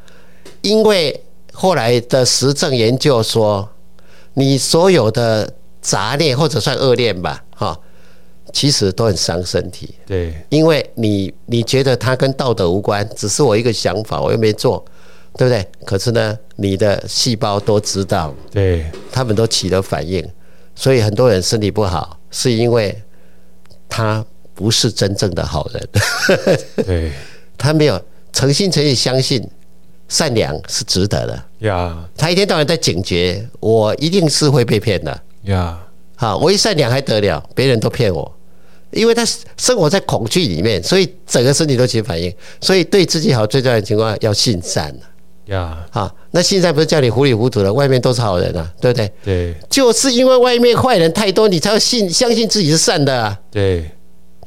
[0.62, 1.20] 因为
[1.52, 3.68] 后来的实证研究说。
[4.34, 5.48] 你所有的
[5.82, 7.80] 杂念或者算恶念吧，哈，
[8.52, 9.94] 其实都很伤身体。
[10.06, 14.84] 对，因为你你觉得它跟道德无关，只是我一个想法，我又没做，
[15.38, 15.68] 对不对？
[15.86, 20.28] 可是呢，你的细胞都知道，对，他们都起了反应，
[20.74, 23.00] 所以很多人身体不好，是因为
[23.88, 25.90] 他不是真正的好人。
[26.86, 27.12] 对，
[27.58, 29.48] 他没有诚心诚意相信。
[30.14, 31.98] 善良是值得的呀。
[32.16, 35.80] 他一天到晚在警觉，我一定是会被骗的呀。
[36.16, 38.32] 好，我一善良还得了，别人都骗我，
[38.92, 39.26] 因为他
[39.58, 42.32] 生活在恐惧里面，所以整个身体都起反应。
[42.62, 44.96] 所以对自己好最重要的情况要信善
[45.48, 45.76] 呀。
[45.90, 49.12] 好，那信善不是叫你糊里糊涂的，外面都是好人啊，对不对？
[49.26, 53.36] 对，就是因为外面坏人太多，你才要信相信自己是善的啊。
[53.50, 53.90] 对，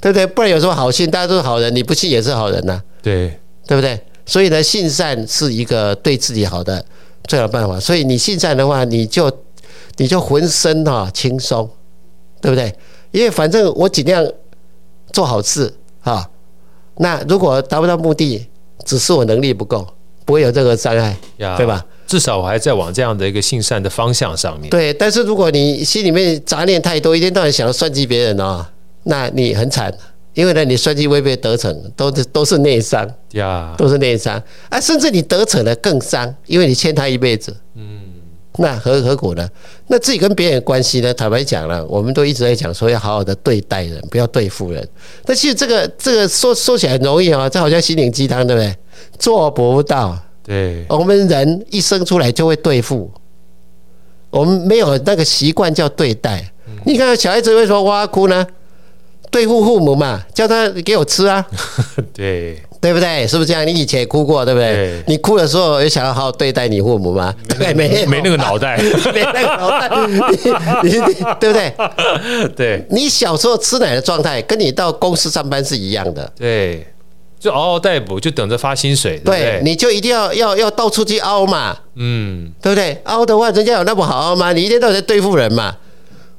[0.01, 0.25] 对不对？
[0.25, 1.11] 不然有什么好信？
[1.11, 2.81] 大家都是好人，你不信也是好人呐。
[3.03, 4.01] 对，对不对？
[4.27, 6.85] 所以呢，信善是一个对自己好的
[7.25, 7.81] 最好办法。
[7.81, 9.31] 所以你信善的话，你就
[9.97, 11.71] 你就浑身哈轻松，
[12.43, 12.75] 对不对？
[13.13, 14.29] 因为反正我尽量
[15.13, 16.29] 做好事啊。
[16.97, 18.47] 那如果达不到目的，
[18.85, 19.87] 只是我能力不够，
[20.25, 21.17] 不会有任何伤害，
[21.57, 21.85] 对吧？
[22.07, 24.71] 至少我还在往这样的一个信善的方向上面。
[24.71, 28.65] 对，但是如果你心里面杂念太多，一天到晚想要算计别人哦，
[29.05, 29.93] 那你很惨。
[30.37, 37.57] 因为呢，你算计未必得逞，都是都是内伤呀，都是内伤啊，甚至你得逞了更伤，因为你欠他一辈子。
[37.75, 38.01] 嗯，
[38.59, 39.49] 那何何苦呢？
[39.87, 41.15] 那自己跟别人关系呢？
[41.15, 44.87] 坦白讲了，我们都一直在讲说要好好的对待人，不要对付人。
[45.25, 48.77] 但其实这个这个说说起来很容易啊，这好像心灵鸡汤，对不对？
[49.19, 50.19] 做不到。
[50.45, 53.11] 对，我们人一生出来就会对付，
[54.29, 56.53] 我们没有那个习惯叫对待。
[56.85, 58.47] 你看小孩子为什么哇哇哭呢？
[59.31, 61.45] 对付父母嘛，叫他给我吃啊，
[62.15, 63.27] 对对不对？
[63.27, 63.67] 是不是这样？
[63.67, 64.73] 你以前也哭过，对不对？
[64.75, 67.35] 对你哭的时候有想要好好对待你父母吗？
[67.59, 68.77] 对，没没那个脑袋，
[69.13, 69.91] 没那个脑袋，
[70.85, 71.75] 你你对不对？
[72.57, 76.31] 对，你小时候吃奶的状态，跟你到公司上班是一样的。
[76.39, 76.87] 对，
[77.41, 79.19] 就嗷嗷待哺，就等着发薪水。
[79.25, 83.01] 对，对，你就一定要要要到处去凹嘛，嗯，对不对？
[83.05, 84.53] 凹的话，人家有那么好凹吗？
[84.53, 85.75] 你一天到晚在对付人嘛。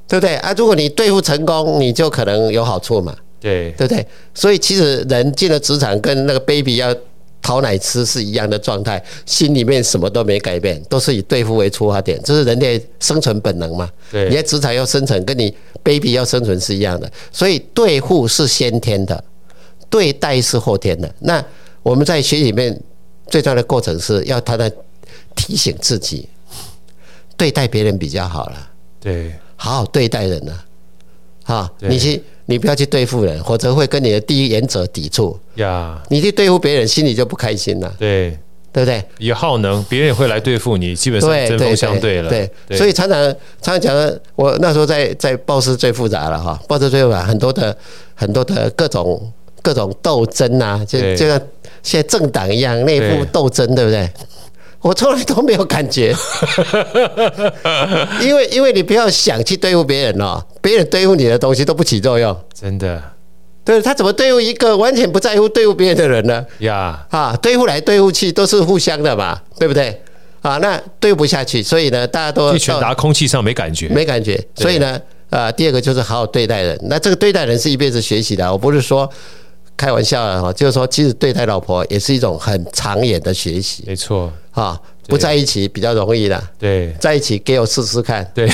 [0.08, 0.54] 对不对啊？
[0.56, 3.14] 如果你对付成功，你就可能有好处嘛。
[3.38, 4.04] 对，对不对？
[4.34, 6.92] 所以其实人进了职场，跟那个 baby 要
[7.40, 13.88] 讨奶吃是一样的状态，心里面什么都没改变，都是以对付为出发点，这是人类生存本能嘛。
[14.10, 15.54] 对，你在职场要生存，跟你
[15.84, 17.08] baby 要生存是一样的。
[17.30, 19.22] 所以对付是先天的，
[19.88, 21.08] 对待是后天的。
[21.20, 21.44] 那
[21.82, 22.76] 我们在学里面
[23.28, 24.72] 最重要的过程是要他在
[25.36, 26.28] 提醒自己，
[27.36, 28.68] 对待别人比较好了。
[28.98, 29.32] 对。
[29.60, 30.52] 好好对待人呢，
[31.44, 36.00] 啊，你去，你不要去对付人，否则会跟你的第一原则抵触呀。
[36.08, 37.92] 你去对付别人，心里就不开心了。
[37.98, 38.38] 对，
[38.72, 39.02] 对不对？
[39.18, 42.30] 也耗能，别人也会来对付你，基本上针锋相对了。
[42.30, 42.48] 对，
[42.78, 43.20] 所以常常
[43.60, 47.76] 常常讲的，我那时候在在报社最复杂了哈，报社最复杂，很多的
[48.14, 51.40] 很多的各种各种斗争呐，就就像
[51.82, 54.08] 现在政党一样内部斗争，对不对？
[54.80, 56.14] 我从来都没有感觉，
[58.22, 63.02] 因为因为你不要想去对付别人哦，别人对付你的东西都不起作用，真的。
[63.64, 66.46] 对，他怎么对付一个完全不在乎对付别人的人呢？
[66.60, 70.00] 呀，啊，对付来对付去都是互相的嘛，对不对？
[70.40, 74.42] 啊，那对不下去，所以呢，大家都去传达空气上没感觉，没感觉。
[74.54, 74.98] 所以呢，
[75.28, 76.78] 啊，第二个就是好好对待人。
[76.84, 79.10] 那这个对待人是一辈子学习的，我不是说。
[79.78, 83.84] 开玩笑了哈，就是说，其实对待老婆也是一种很长远的学习。
[83.86, 86.42] 没错，哈，不在一起比较容易的。
[86.58, 88.28] 对，在一起给我试试看。
[88.34, 88.50] 对，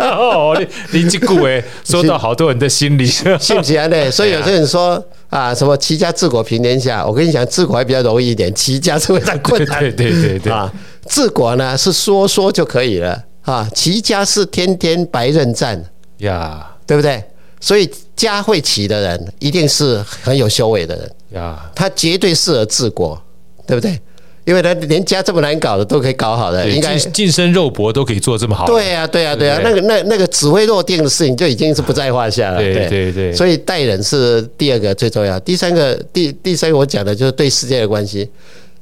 [0.00, 0.56] 哦，
[0.90, 3.96] 你你这句哎说到好多人的心里，信不信呢？
[4.10, 9.80] 所以有些人说啊，什么齐家治国平天下，我跟你讲，治国还比较容易一点，齐家是非常困难。
[9.92, 10.72] 对对对对啊，
[11.06, 15.84] 治国呢是说说就可以了啊，齐家是天天白刃战
[16.18, 17.22] 呀，对不对？
[17.64, 21.58] 所以家会齐的人，一定是很有修为的人呀。
[21.74, 23.18] 他绝对适合治国，
[23.66, 23.98] 对不对？
[24.44, 28.66] 因为他连家这么难搞的都可以搞好的，应该近身肉搏都可以做这么好。
[28.66, 32.58] 对呀，对呀，对呀，那个那那个指挥落定的事情就已经是不在话下了。
[32.58, 38.30] 对对对，所以待人是第二个最重要，第三个第第三个我讲的就是对世界的关系。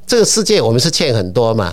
[0.04, 1.72] 这个世界我们是欠很多嘛，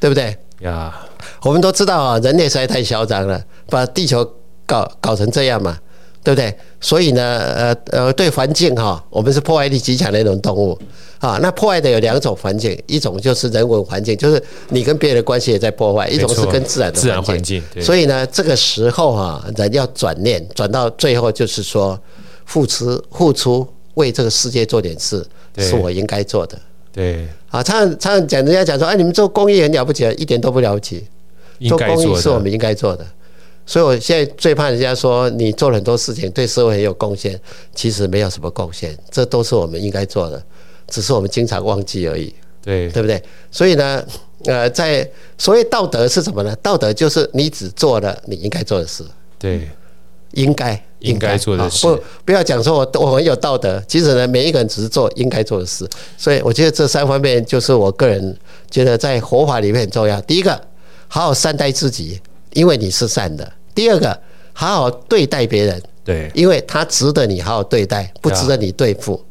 [0.00, 0.34] 对不对？
[0.62, 1.06] 呀，
[1.42, 4.26] 我们都知道啊，人类实在太嚣张了，把地球
[4.64, 5.78] 搞搞成这样嘛。
[6.22, 6.54] 对不对？
[6.80, 10.78] 所以呢，呃呃，对环境哈，我们是破坏力极强的一种动物
[11.18, 11.38] 啊。
[11.40, 17.62] 那破坏的有两种环境，一种就是人文环境，就是你跟别人的关系也在破坏；一种是跟自然的自然环境。
[17.80, 21.98] 所以呢，这个时候哈，人要转念，转到最后就是说，
[22.44, 26.58] 付出付出，为这个世界做点事，是我应该做的。
[26.92, 31.06] 对啊，常常常讲，人家讲说，哎，你们做公益很了不起，一点都不了不起。
[31.68, 33.06] 做公益是我们应该做的。
[33.66, 37.38] 所以，我现在最怕人家说你做了很多事情，对社会很有贡献，
[37.74, 40.42] 其实没有什么贡献，这都是我们应该做的，
[40.88, 42.34] 只是我们经常忘记而已。
[42.62, 43.22] 对，对不对？
[43.50, 44.04] 所以呢，
[44.44, 45.08] 呃，在
[45.38, 46.54] 所谓道德是什么呢？
[46.56, 49.02] 道德就是你只做了你应该做的事。
[49.38, 49.66] 对，
[50.32, 51.86] 应该应该做的事。
[51.86, 55.88] 不，不要讲说我我很有道德，其实呢，每一个人只是做应该做的事。
[56.18, 58.36] 所以，我觉得这三方面就是我个人
[58.70, 60.20] 觉得在活法里面很重要。
[60.20, 60.52] 第一个，
[61.08, 62.20] 好好善待自己，
[62.52, 63.52] 因为你是善的。
[63.74, 64.20] 第二个，
[64.52, 69.24] 好好对待别人，对，因为他值得你好好对待，不值得你对付。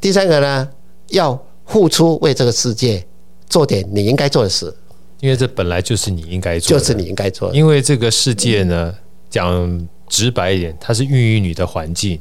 [0.00, 0.68] 第三个呢，
[1.08, 3.04] 要付出，为这个世界
[3.48, 4.74] 做点你应该做的事，
[5.20, 7.56] 因为这本来就是你应该做的，就是你应该做的。
[7.56, 8.94] 因为这个世界呢，
[9.30, 12.20] 讲直白一点，它是孕育你的环境，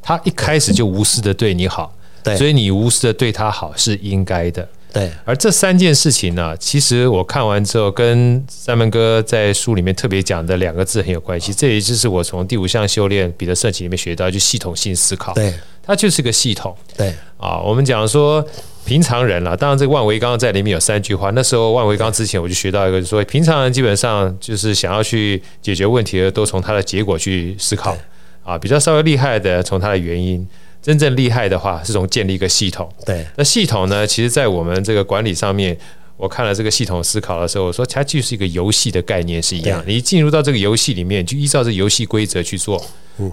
[0.00, 4.66] 它一开始就无私的对你好，对，所以你无私的对他好是应该的。
[4.92, 11.54] 对，而这三件事情呢，其实我看完之后，跟三门哥在书里面特别讲的两个字很有关系。
[11.54, 15.32] 这也就是我从第五项修炼彼得圣启里面学到，就系统性思考。
[15.34, 16.76] 对，它就是个系统。
[16.96, 18.44] 对啊，我们讲说
[18.84, 21.30] 平常人了，当然这个万维刚在里面有三句话。
[21.30, 27.96] 那时候万维刚之前我就学到一个，就是说平常人基本上就是想要去解决问题的，都从他的结果去思考。
[28.42, 30.44] 啊，比较稍微厉害的，从他的原因。
[30.82, 32.88] 真正厉害的话，是从建立一个系统。
[33.04, 34.06] 对，那系统呢？
[34.06, 35.76] 其实，在我们这个管理上面，
[36.16, 39.82] 我看了这个系统思考的时候，我说它就是一个游戏的概念是一样。
[39.86, 42.82] 你一进入到这个游戏里面，就依照这游戏规则去做。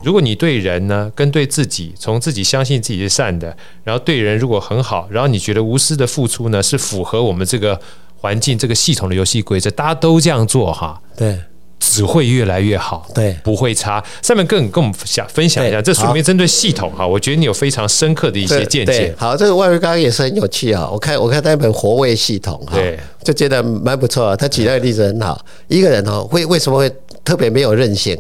[0.04, 7.80] 如果你对人呢，跟对自己，从自己相信自己是善的，然后对人如果很好，然后你觉得无私的付出呢，是符合我们这个
[8.18, 11.02] 环境、这个系统的游戏规则，大家都这样做哈。
[11.16, 11.40] 对。
[11.80, 14.04] 只会越来越好，对，不会差。
[14.22, 19.14] 上面跟跟我们想分享一下，这书里面针对系统哈，我觉得你有非常深刻的一些见解。
[19.18, 20.90] 好，这个外围刚刚也是很有趣啊。
[20.92, 22.78] 我看我看他一本《活位系统》哈，
[23.24, 24.36] 就觉得蛮不错。
[24.36, 26.92] 他举那个例子很好，一个人哈会为什么会
[27.24, 28.18] 特别没有韧性？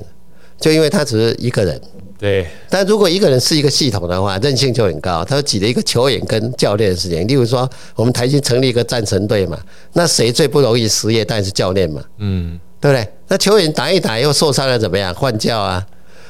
[0.60, 1.80] 就因为他只是一个人。
[2.20, 2.47] 对。
[2.70, 5.24] 但如果一个人是一个系统的话，韧性就很高。
[5.26, 9.58] 他举了一个球员跟教练的事情，例如说我们台新成立一个战神队嘛，
[9.93, 11.26] 那谁最不容易失业？
[11.26, 12.01] 当然是教练嘛。
[12.18, 12.60] 嗯。
[12.80, 13.07] 对不对？
[13.28, 15.13] 那球员打一打又受伤了，怎么样？
[15.13, 15.86] 换教啊？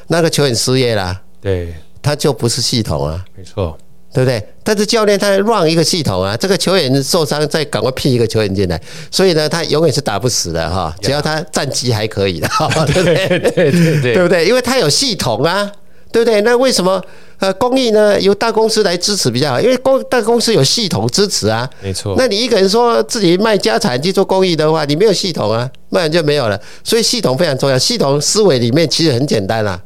[0.08, 3.78] 那个球员失业了，对，他就不是系统啊，没错，
[4.14, 4.42] 对不对？
[4.64, 8.82] 但是教练他 run 一个系统啊，这个球员受伤再赶快聘一个球员进来，
[9.12, 12.48] 所以呢，他永远是打不死的哈，只要他战绩还可以的，
[12.88, 13.28] 对 不对？
[13.28, 13.72] 对对
[14.02, 14.46] 对，对不对？
[14.48, 15.72] 因为他有系统啊。
[16.12, 16.42] 对不对？
[16.42, 17.04] 那为什么
[17.40, 18.20] 呃公益呢？
[18.22, 19.60] 由大公司来支持比较好？
[19.60, 21.70] 因为公大公司有系统支持啊。
[21.82, 22.16] 没错。
[22.18, 26.60] 那你一个人说自己卖家产去做公益的话，你没有系统啊，卖完就没有了。
[26.84, 27.78] 所以系统非常重要。
[27.78, 29.82] 系统思维里面其实很简单啦，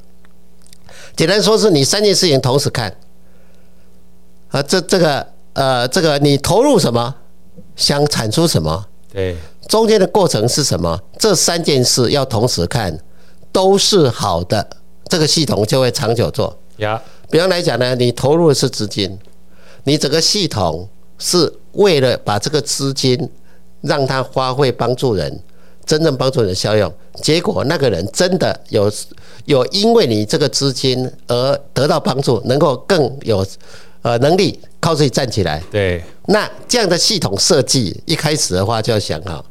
[1.15, 2.95] 简单说是你三件事情同时看
[4.49, 7.13] 啊，这这个呃这个你投入什么，
[7.76, 9.36] 想产出什么，对，
[9.67, 10.99] 中间的过程是什么？
[11.17, 12.97] 这三件事要同时看，
[13.51, 14.67] 都是好的。
[15.12, 17.01] 这个系统就会长久做呀。
[17.30, 19.20] 比方来讲呢，你投入的是资金，
[19.84, 20.88] 你整个系统
[21.20, 23.30] 是为了把这个资金
[23.82, 25.38] 让它发挥帮助人，
[25.86, 26.89] 真正帮助人的效用。
[27.22, 28.89] 结果那个人真的有
[29.43, 33.45] 有因为你这个资金而得到帮助，能够更有
[34.03, 35.62] 呃能力靠自己站起来。
[35.70, 39.43] 对，那这样的系统设计一开始的话就要想好。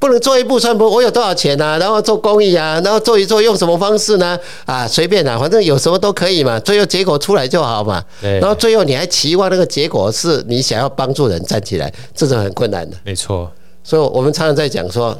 [0.00, 1.76] 不能做一步算步，我有多少钱啊？
[1.78, 4.38] 然后做公益啊，然后做一做用什么方式呢？
[4.64, 6.58] 啊，随便啦，反正有什么都可以嘛。
[6.60, 8.02] 最后结果出来就好嘛。
[8.20, 12.96] 然后最后你还期望那个结果是你想要帮助人站起来，这是很困难的。
[13.04, 13.50] 没错。
[13.82, 15.16] 所以我们常常在讲说，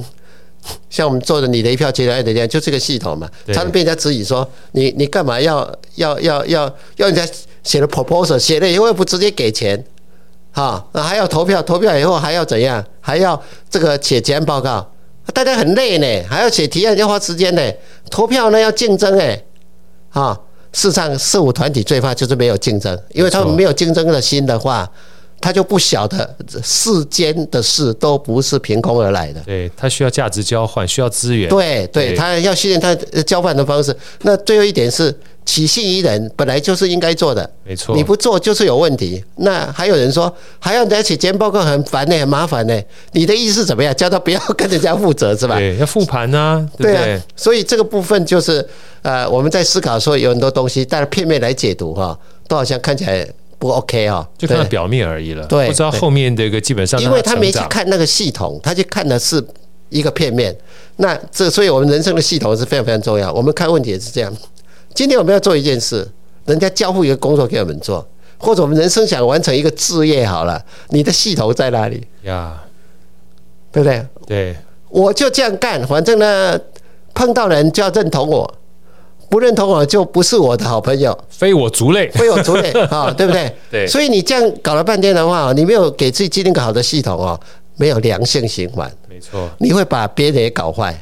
[0.88, 3.28] 像我们做的你的一票接着爱的就这个系统嘛。
[3.46, 7.26] 常常被人家质疑说，你你干嘛要要要要要人家
[7.64, 9.82] 写了 proposal，写了以后又不直接给钱？
[10.58, 12.84] 啊，那还要投票，投票以后还要怎样？
[13.00, 13.40] 还要
[13.70, 14.84] 这个写结案报告，
[15.32, 17.62] 大家很累呢，还要写提案，要花时间呢。
[18.10, 19.40] 投票呢要竞争哎，
[20.10, 20.36] 啊，
[20.72, 24.90] 事实上，四五团体最怕就是没有竞争，因为他们没有竞争的心的话，
[25.40, 29.40] 他就不晓得世间的事都不是凭空而来的。
[29.42, 31.48] 对，他需要价值交换，需要资源。
[31.48, 33.96] 对对，他要训练他交换的方式。
[34.22, 37.48] 那最后一点是起信于人，本来就是应该做的。
[37.64, 39.22] 没错，你不做就是有问题。
[39.36, 42.82] 那还有人说还要人家写检验报告，很烦呢，很麻烦呢。
[43.12, 43.94] 你的意思怎么样？
[43.94, 45.56] 叫他不要跟人家负责是吧？
[45.56, 46.92] 对，要复盘啊，对不对？
[46.94, 48.66] 对啊，所以这个部分就是
[49.02, 52.18] 呃，我们在思考说有很多东西，但是片面来解读哈，
[52.48, 53.26] 都好像看起来。
[53.58, 59.44] 不 OK 哈，就看到表面而已了，对，不知道后面这个基本上，因为他没去看那个系统，他去看的是
[59.88, 60.56] 一个片面。
[60.96, 63.32] 那这，所以我们人生的系统是非常非常重要。
[63.32, 64.32] 我们看问题也是这样。
[64.94, 66.08] 今天我们要做一件事，
[66.46, 68.06] 人家交付一个工作给我们做，
[68.38, 72.06] 或者我们人生想完成一个事业，好了，你的系统在哪里？
[72.22, 72.62] 呀，
[73.70, 74.06] 对不对？
[74.26, 74.56] 对，
[74.88, 76.58] 我就这样干，反正呢，
[77.14, 78.54] 碰到人就要认同我。
[79.28, 83.52] 不认同我就不是我的好朋友，非我族类，非我族类 啊，对不对？
[83.70, 83.86] 对。
[83.86, 87.38] 所以你这样搞了半天的话，你没有给自己建立一个好的系统哦，
[87.76, 89.48] 没有良性循环，没错。
[89.58, 90.98] 你会把别人也搞坏，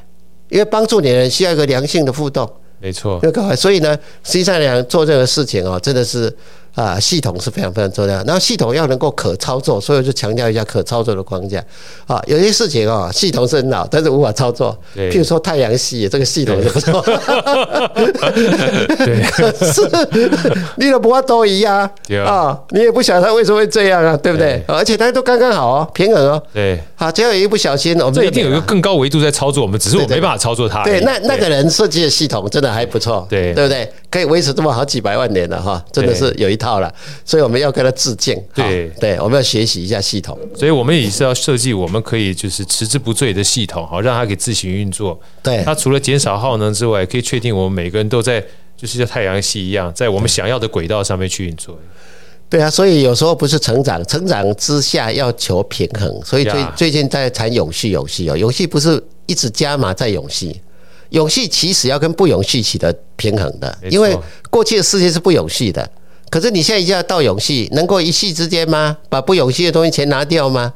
[0.48, 2.50] 因为帮助你的人需要一个良性的互动，
[2.80, 3.20] 没错。
[3.22, 6.34] 要搞坏，所以呢，实际上来讲做这个事情哦，真的是。
[6.76, 8.22] 啊，系统是非常非常重要。
[8.24, 11.58] 然后系统要能够可操作，所以我就强调一下可操作的框架。
[12.06, 14.78] 啊，有些事情啊，系统是很好，但是无法操作。
[14.94, 15.10] 对。
[15.10, 17.02] 譬如说太阳系这个系统就不错。
[18.98, 19.22] 对。
[19.30, 19.90] 可 是
[20.76, 21.90] 你的波都一样
[22.26, 24.62] 啊，你也不晓得它为什么会这样啊，对不对？
[24.68, 26.42] 而且大家都刚刚好哦，平衡哦。
[26.52, 26.78] 对。
[26.94, 30.84] 好，只要有一不小心，我们这一定有一个更高维度在操作我们，只是我没办法操作它。
[30.84, 33.90] 对，那那个人设计的系统真的还不错，对，对不对？
[34.16, 36.80] 可以维持这么好几百万年了哈，真的是有一套。
[36.80, 36.90] 了，
[37.22, 38.34] 所以我们要跟他致敬。
[38.54, 40.38] 对对，我们要学习一下系统。
[40.54, 45.20] 所以我们也是要设计，我们可以就是持之不坠的系统，好让它可以自行运作。
[45.42, 48.40] 对，它除了减少耗能之外，可以确定我们每个人都在，
[48.74, 51.78] 就是像太阳系一样，在我们想要的轨道上面去运作。
[52.48, 56.20] 对啊，所以有时候不是成长，成长之下要求平衡。
[56.24, 60.60] 所以最最近在谈永续，永续哦，永续不是一直加码在永续。
[61.10, 64.16] 永续其实要跟不永续取得平衡的，因为
[64.50, 65.88] 过去的世界是不永续的。
[66.28, 68.96] 可是你现在一定要到永续，能够一夕之间吗？
[69.08, 70.72] 把不永续的东西全拿掉吗？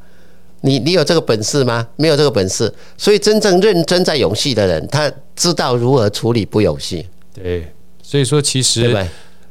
[0.61, 1.87] 你你有这个本事吗？
[1.97, 2.73] 没有这个本事。
[2.97, 7.05] 所以真正认真在永续的人，他知道如何处理不永续。
[7.35, 7.67] 对，
[8.03, 8.83] 所以说其实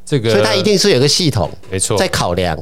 [0.06, 2.58] 这个，所以他一定是有个系统，没错，在考量。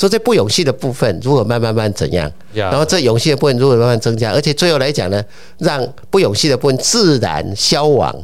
[0.00, 5.22] 说这不永续的部分如何慢慢慢怎样，然后这永续的部分如何慢慢增加，而且最后来讲呢，
[5.58, 8.14] 让不永续的部分自然消亡，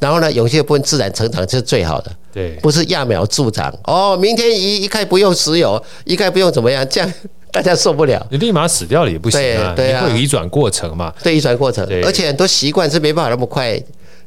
[0.00, 2.10] 然后呢，永续的部分自然成长就是最好的。
[2.32, 4.16] 对，不是揠苗助长哦。
[4.16, 7.12] 明天一一概不用石油，一概不用怎么样，这样
[7.52, 8.26] 大家受不了。
[8.28, 11.14] 你立马死掉了也不行啊，对啊，会有移转过程嘛？
[11.22, 13.80] 对，移转过程，而且很多习惯是没办法那么快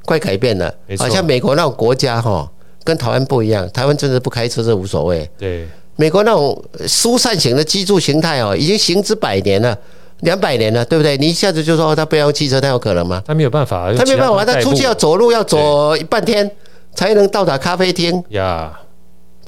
[0.06, 0.74] 快改变的。
[0.98, 2.50] 好像美国那种国家哈，
[2.86, 5.30] 跟台湾不一样，台湾真的不开车是无所谓。
[5.38, 5.68] 对。
[6.00, 9.78] 美国那种疏散型的居住形态哦，已经行之百年了，
[10.22, 11.18] 两百年了，对不对？
[11.18, 13.22] 你一下子就说他不要用汽车，他有可能吗？
[13.28, 16.50] 他没有办法，他没有办法，他出去要走路要走半天
[16.96, 18.72] 才能到达咖啡厅呀，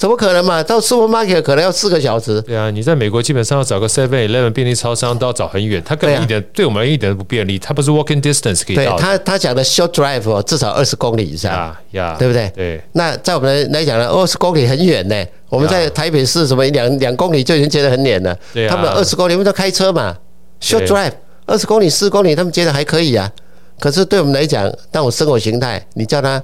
[0.01, 0.63] 怎么可能嘛？
[0.63, 2.41] 到 supermarket 可能要四个小时。
[2.41, 8.97] 对啊，你在美国基本上要找个 Seven Eleven 便利超商都要找很远，他根本一点对我们一点都不便利，他不是 walking distance 可以到。
[8.97, 12.51] 对他他讲的 short drive 至少二十公里以上，呀，对不对？
[12.55, 12.81] 对。
[12.93, 15.23] 那在我们来讲呢，二十公里很远呢。
[15.49, 20.17] 我们在台北市什么两两公里就已经觉得很远了，对啊，他们二十公里，我们都开车嘛
[20.59, 21.11] ，short drive，
[21.45, 23.31] 二十公里、四公里，他们觉得还可以啊。
[23.79, 26.41] 可是对我们来讲，那种生活形态，你叫他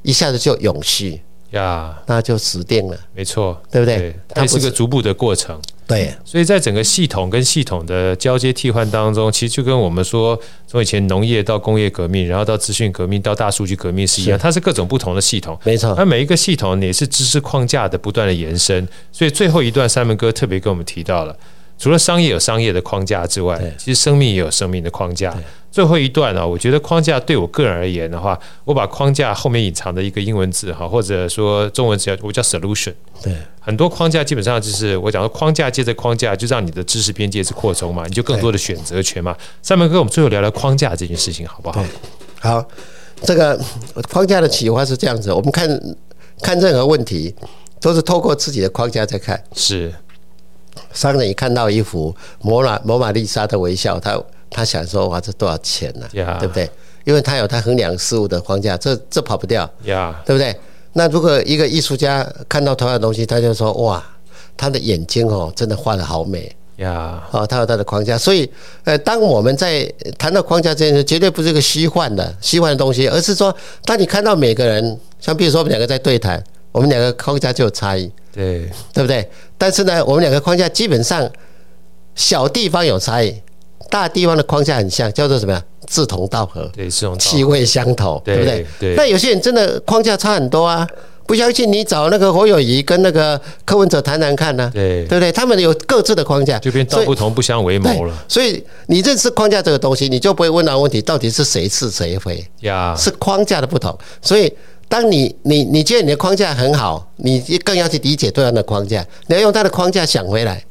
[0.00, 1.20] 一下子就永续
[1.50, 2.96] 呀，那就死定了。
[3.14, 4.14] 没错，对不对？
[4.28, 5.60] 它是个逐步的过程。
[5.86, 10.36] 对，所以在整个系统跟系统的交接替换当中，其实就跟我们说，
[10.66, 15.56] 从以前农业到工业革命，然后到资讯革命，到大数据革命是一样，它是各种不同的系统。
[15.62, 18.86] 没错，那每一个系统也是知识框架的不断的延伸。
[19.12, 21.36] 所以最后一段，三门哥特别跟我们提到了，
[21.78, 25.32] 除了商业有商业的框架之外，其实生命也有生命的框架。
[25.76, 32.94] 最后一段呢，我觉得框架对我个人而言的话，我把框架后面隐藏的一个英文字哈，或者说中文字，我叫 solution。
[33.22, 39.36] 对，很多框架基本上就是我讲的框架接着框架，就让你的知识边界是扩充嘛，你就更多的选择权嘛。
[39.60, 41.84] 三门哥，我们最后聊聊框架这件事情好不好？
[42.40, 42.66] 好，
[43.22, 43.60] 这个
[44.10, 45.68] 框架的启发是这样子，我们看
[46.40, 47.34] 看任何问题
[47.82, 49.38] 都是透过自己的框架在看。
[49.54, 49.92] 是，
[50.94, 54.18] 商人一看到一幅摩玛摩玛丽莎的微笑，他。
[54.50, 56.06] 他想说：“哇，这多少钱呢.
[56.38, 56.68] 对不对？
[57.04, 59.68] 因为他有他衡量事物的框架，这这跑不掉.
[60.24, 60.54] 对不对？
[60.92, 64.04] 那如果一个艺术家看到同样的东西，他就说：哇，
[64.56, 67.22] 他的眼睛哦，真的画的好美呀！
[67.30, 68.16] 哦 Yeah.，他有他的框架。
[68.16, 68.50] 所以，
[68.84, 69.84] 呃，当我们在
[70.18, 76.42] 谈到框架这件事，绝对不是一个虚幻的虚幻的东西，而是说，当你看到每个人，像比如说我们两个在对谈，
[76.72, 79.28] 我们两个框架就有差异，对对不对？
[79.58, 81.30] 但是呢，我们两个框架基本上
[82.14, 83.34] 小地方有差异，
[83.90, 85.62] 大地方的框架很像，叫做什么呀？
[85.86, 88.66] 志同道合，对，志同气味相投，对不对？
[88.80, 88.94] 对。
[88.96, 90.86] 那有些人真的框架差很多啊。
[91.28, 94.70] 不相信你找那个侯友谊跟那个柯文哲谈谈看呢？
[94.72, 95.32] 对对不对？
[95.32, 98.14] 他们有各自的框架，就变道不同不相为谋了。
[98.28, 102.94] 所以你认识框架这个东西，你就不会问到问题，到底是谁是谁非呀？
[102.96, 103.98] 是框架的不同。
[104.22, 104.52] 所以
[104.88, 110.64] 当你你你觉得你的框架很好，你更要去理解对方的框架，你要用他的框架想回来，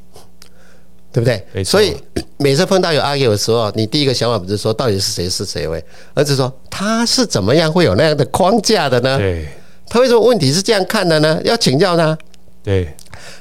[1.15, 1.63] 对不对？
[1.63, 1.95] 所以
[2.35, 5.81] 每次碰到有 argue 的时候，你第一个想法不是说到底是谁是谁喂，
[6.13, 9.17] 而是说他是怎么样会有那样的框架的呢？
[9.17, 9.47] 对。
[9.87, 11.39] 他为什么问题是这样看的呢？
[11.45, 12.17] 要请教他。
[12.61, 12.93] 对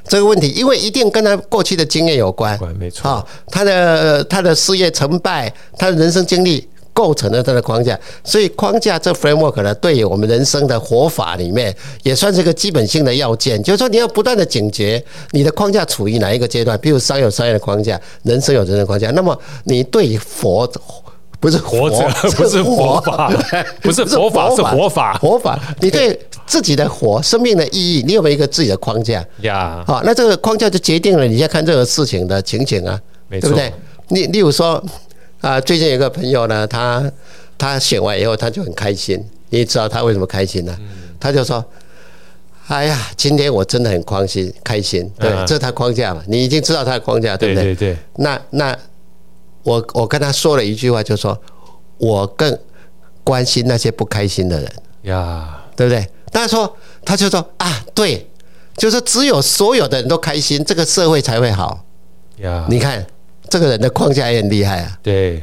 [0.06, 2.56] 这个问题，因为一定跟他过去的经验有关。
[2.78, 3.10] 没错。
[3.10, 7.98] 啊，他的他的事业成败，他的人生经历构成了它的框架。
[8.24, 13.62] 所以框架这 framework 呢，对于我们人生的活法里面，也算是一个基本性的要件。
[13.62, 16.78] 就是说，你要不断的警觉你的框架处于哪一个阶段。
[16.78, 19.10] 比如商有商业的框架，人生有人生的框架。
[19.10, 20.66] 那么你对佛。
[21.40, 23.30] 不是活着，不是活法，
[23.82, 25.12] 不是佛法，是活法。
[25.18, 29.84] 活法，你对自己的活生命的意义，你有没有一个自己的框架呀？
[29.86, 33.70] 好，那这个框架就决定了你现在看这个事情的情景啊，对不对？
[34.08, 34.82] 你例如说
[35.44, 37.12] 啊，最近有个朋友呢，他
[37.58, 40.74] 他选完以后他就很开心，你知道他为什么开心呢？
[41.20, 41.62] 他就说
[42.68, 46.22] ：“哎呀，今天我真的很开心，开心。”对，这是他框架嘛？
[46.26, 47.74] 你已经知道他的框架，对不对？
[47.74, 47.96] 对对。
[48.16, 48.76] 那那。
[49.62, 51.34] 我我跟他说了一句话，就说
[51.96, 52.58] 我更
[53.22, 54.70] 关心那些不开心的人
[55.04, 56.06] 呀，对不对？
[56.30, 56.70] 他说，
[57.02, 58.28] 他就说啊，对，
[58.76, 61.82] 就是只有所有的人都开心，这个社会才会好
[62.40, 62.66] 呀。
[62.68, 63.06] 你看
[63.48, 65.42] 这个人的框架也很厉害啊，对，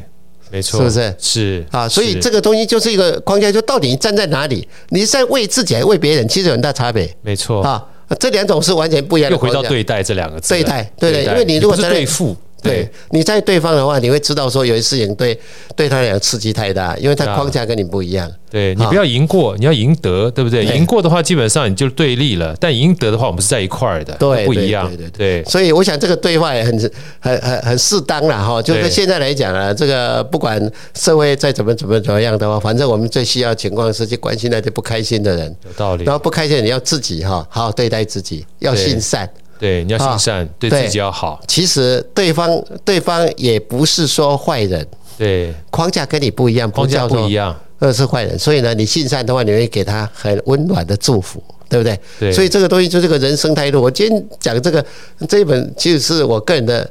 [0.49, 1.15] 没错，是不是？
[1.17, 4.67] 是啊，所以这个东西就是一个框架，就到底你站在哪里？
[4.89, 6.27] 你是在为自己还是为别人？
[6.27, 7.85] 其实有很大差别，没错啊，
[8.19, 9.35] 这两种是完全不一样的。
[9.35, 12.35] 又回到对待这两个字，对待，对对，因为你如果是对付。
[12.61, 15.39] 对，你在对方的话，你会知道说有些事情对
[15.75, 18.31] 对他来讲刺激太大，因为他框架跟你不一样。
[18.49, 20.65] 对，你不要赢过，你要赢得，对不对？
[20.65, 24.89] 赢过的话，基本上你就对立了；但赢得的话，我们是在一块儿的，对，不一样。
[24.89, 25.43] 对对对。
[25.45, 28.61] 所以我想这个对话也很很很很适当了哈。
[28.61, 30.61] 就是现在来讲啊，这个不管
[30.93, 35.55] 社会再怎么怎么怎么样的话，反正我们最需要情况是去关心那些不开心的人。
[35.65, 36.03] 有道理。
[36.03, 39.29] 然后不开心，你要自己哈好好对待自己，要心善。
[39.61, 41.39] 对，你要心善，对自己要好。
[41.47, 42.49] 其实对方
[42.83, 44.85] 对方也不是说坏人，
[45.19, 48.39] 对，框架跟你不一样，框架不一样，而是坏人。
[48.39, 51.99] 所以呢，你心善的话，你会给他很温暖的祝福，对不对？
[52.19, 52.31] 对。
[52.31, 53.79] 所以这个东西就是这个人生态度。
[53.79, 54.83] 我今天讲这个
[55.29, 56.89] 这一本，其实是我个人的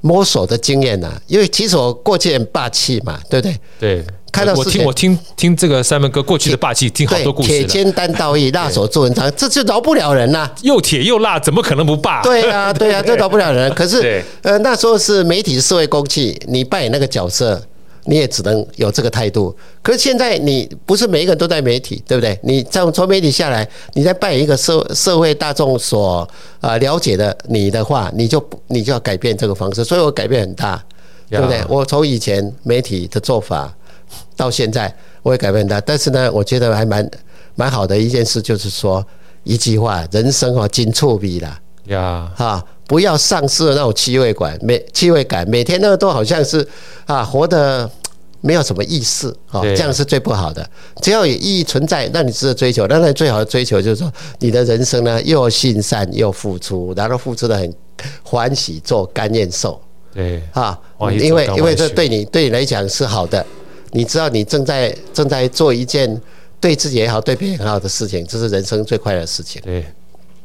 [0.00, 1.12] 摸索的经验呐。
[1.26, 3.60] 因为其实我过去很霸气嘛，对不对？
[3.78, 4.04] 对。
[4.30, 7.48] 看到我听我听听这个三门哥过去的霸气，听好多故事。
[7.48, 10.48] 铁肩担道义，辣手做文章，这就饶不了人呐。
[10.62, 12.22] 又铁又辣，怎么可能不霸？
[12.22, 13.72] 对啊，对啊，这饶不了人。
[13.74, 17.60] 可是， 呃，那时候是媒体社会公器，你扮演那个角色，
[18.04, 19.54] 你也只能有这个态度。
[19.82, 22.38] 可是现在你不是每一个人都在媒体，对不对？
[22.42, 26.28] 你从从媒体下来，你在扮演一个社社会大众所
[26.60, 29.84] 啊了解的你的话，你就你就要改变这个方式。
[29.84, 30.82] 所以我改变很大，
[31.28, 31.62] 对不对？
[31.68, 33.74] 我从以前媒体的做法。
[34.34, 34.92] 到现在
[35.22, 37.10] 我也改变很大，但是呢，我觉得还蛮
[37.56, 39.04] 蛮好的一件事，就是说
[39.42, 46.66] 一句话：人生哦，紧促比啦呀，哈，不要丧失了那种气味感，每气味感，每天呢都好像是
[47.04, 47.88] 啊，活得
[48.40, 50.68] 没有什么意思啊，这样是最不好的。
[51.02, 52.86] 只要有意义存在，那你值得追求。
[52.86, 57.74] 那那最好的追求就是说，你的人生呢又心善又付出，然后付出的很
[58.22, 59.80] 欢喜，做甘愿受。
[60.14, 60.76] 对啊，
[61.12, 63.44] 因为因为这对你对你来讲是好的。
[63.92, 66.20] 你知道你正在正在做一件
[66.60, 69.62] 对自己也好、对别人很好的事情，这是人生最快乐的事情。
[69.64, 69.84] 对，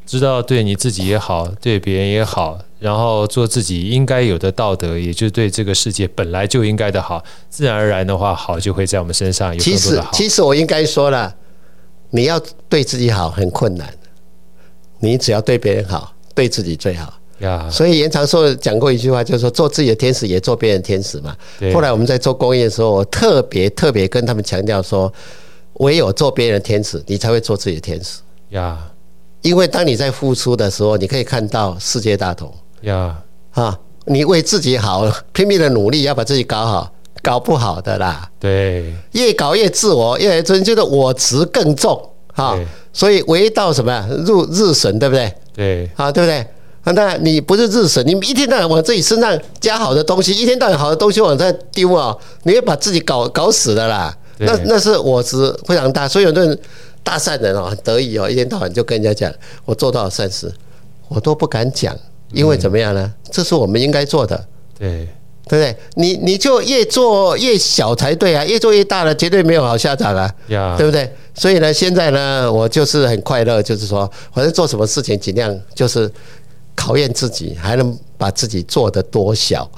[0.05, 10.11] 知道对你自己也好、对别人也好，然后做自己应该有的道德，也就是对这个世界本来就应该的好，自然而然的话，好就会在我们身上有更多的好。
[10.11, 11.33] 其实，其实我应该说了，
[12.09, 13.91] 你要对自己好很困难，
[14.99, 17.13] 你只要对别人好，对自己最好。
[17.69, 21.35] 所以严长寿讲过一句话，就是说做自己的天使，也做别人天使嘛。
[21.73, 25.11] 后来我们在做公益的时候，我特别特别跟他们强调说，
[25.73, 28.21] 唯有做别人的天使，你才会做自己的天使。
[28.51, 28.77] 呀，
[29.43, 32.51] 因为当你在付出的时候，你可以看到世界大同。
[32.81, 33.15] 呀，
[33.51, 36.91] 啊，你为自己好，拼命的努力要把自己搞好，
[37.21, 38.27] 搞不好的啦。
[38.39, 42.09] 对，越搞越自我，越真觉得我执更重。
[42.33, 42.57] 哈，
[42.91, 44.07] 所以唯到什么呀？
[44.25, 45.33] 入日神，对不对？
[45.53, 46.45] 对，啊，对不对？
[46.95, 54.15] 那你不是日神，你一天到晚往自己身上加好的东西，一天到晚好的东西往这丢啊，你会把自己搞搞死的啦。
[54.39, 56.59] 那那是我执非常大，所以很多人
[57.03, 59.31] 大善人哦，很得意哦，一天到晚就跟人家讲
[59.65, 60.51] 我做到了善事，
[61.09, 61.95] 我都不敢讲，
[62.31, 63.13] 因为怎么样呢？
[63.31, 64.47] 这是我们应该做的，
[64.79, 65.07] 对
[65.47, 65.75] 对不对？
[65.95, 70.33] 你你就越做越小才对啊，越做越大了，绝对没有好下场啊，
[70.77, 71.13] 对不对？
[71.33, 76.11] 所以呢，现在呢，我就是很快乐，就是说，反正做什么事情尽量就是。
[76.75, 79.69] 考验自己，还能把自己做得多小？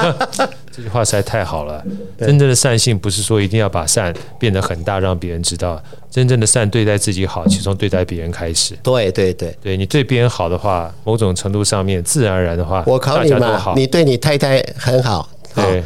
[0.74, 1.82] 这句话实在太好了。
[2.18, 5.80] 真正的善性不是说一定要把善变得很大，让别人知道。
[6.10, 8.74] 真正的善对待自己好，其实从对待别人开始。
[8.82, 15.82] 对对对，对你对别人好的话，某种程度上面自然而然的话，我考你嘛，你对你太太很好，对。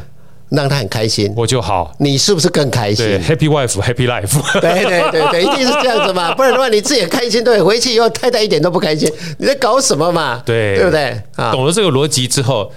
[0.51, 1.95] 让他很开心，我就好。
[1.99, 4.41] 你是不是更开心？Happy wife, happy life。
[4.63, 10.43] 对对对对，一定是这样子嘛， 不然的话你自己也开心，对，回去以后太太一点都不开心，你在搞什么嘛？
[10.47, 11.21] 对，对不对？
[11.37, 12.73] 啊，懂了这个逻辑之后，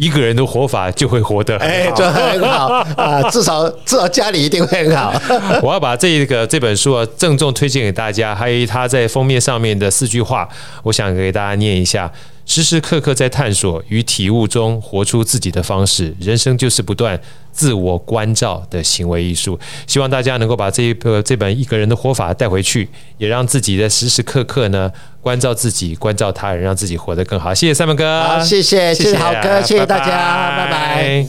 [0.00, 5.12] 一个人的活法就会活得哎，就很好啊，至少至少家里一定会很好。
[5.62, 10.48] 我要把这个这本书啊郑重推荐给大家，还有他在封面上面的四句话，
[10.84, 12.10] 我想给大家念一下。
[12.50, 17.16] 时时刻刻在探索与体悟中活出自己的方式，人生就是不断
[17.52, 19.56] 自我关照的行为艺术。
[19.86, 22.88] 希望大家能够把这一个这本一个人的活法带回去，
[23.18, 24.90] 也让自己在时时刻刻呢
[25.20, 27.54] 关照自己，关照他人，让自己活得更好。
[27.54, 31.26] 谢谢三文哥，好，谢谢，谢谢豪哥，谢谢大家，拜拜。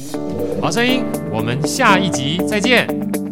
[0.59, 3.30] 好声音，我们下一集再见。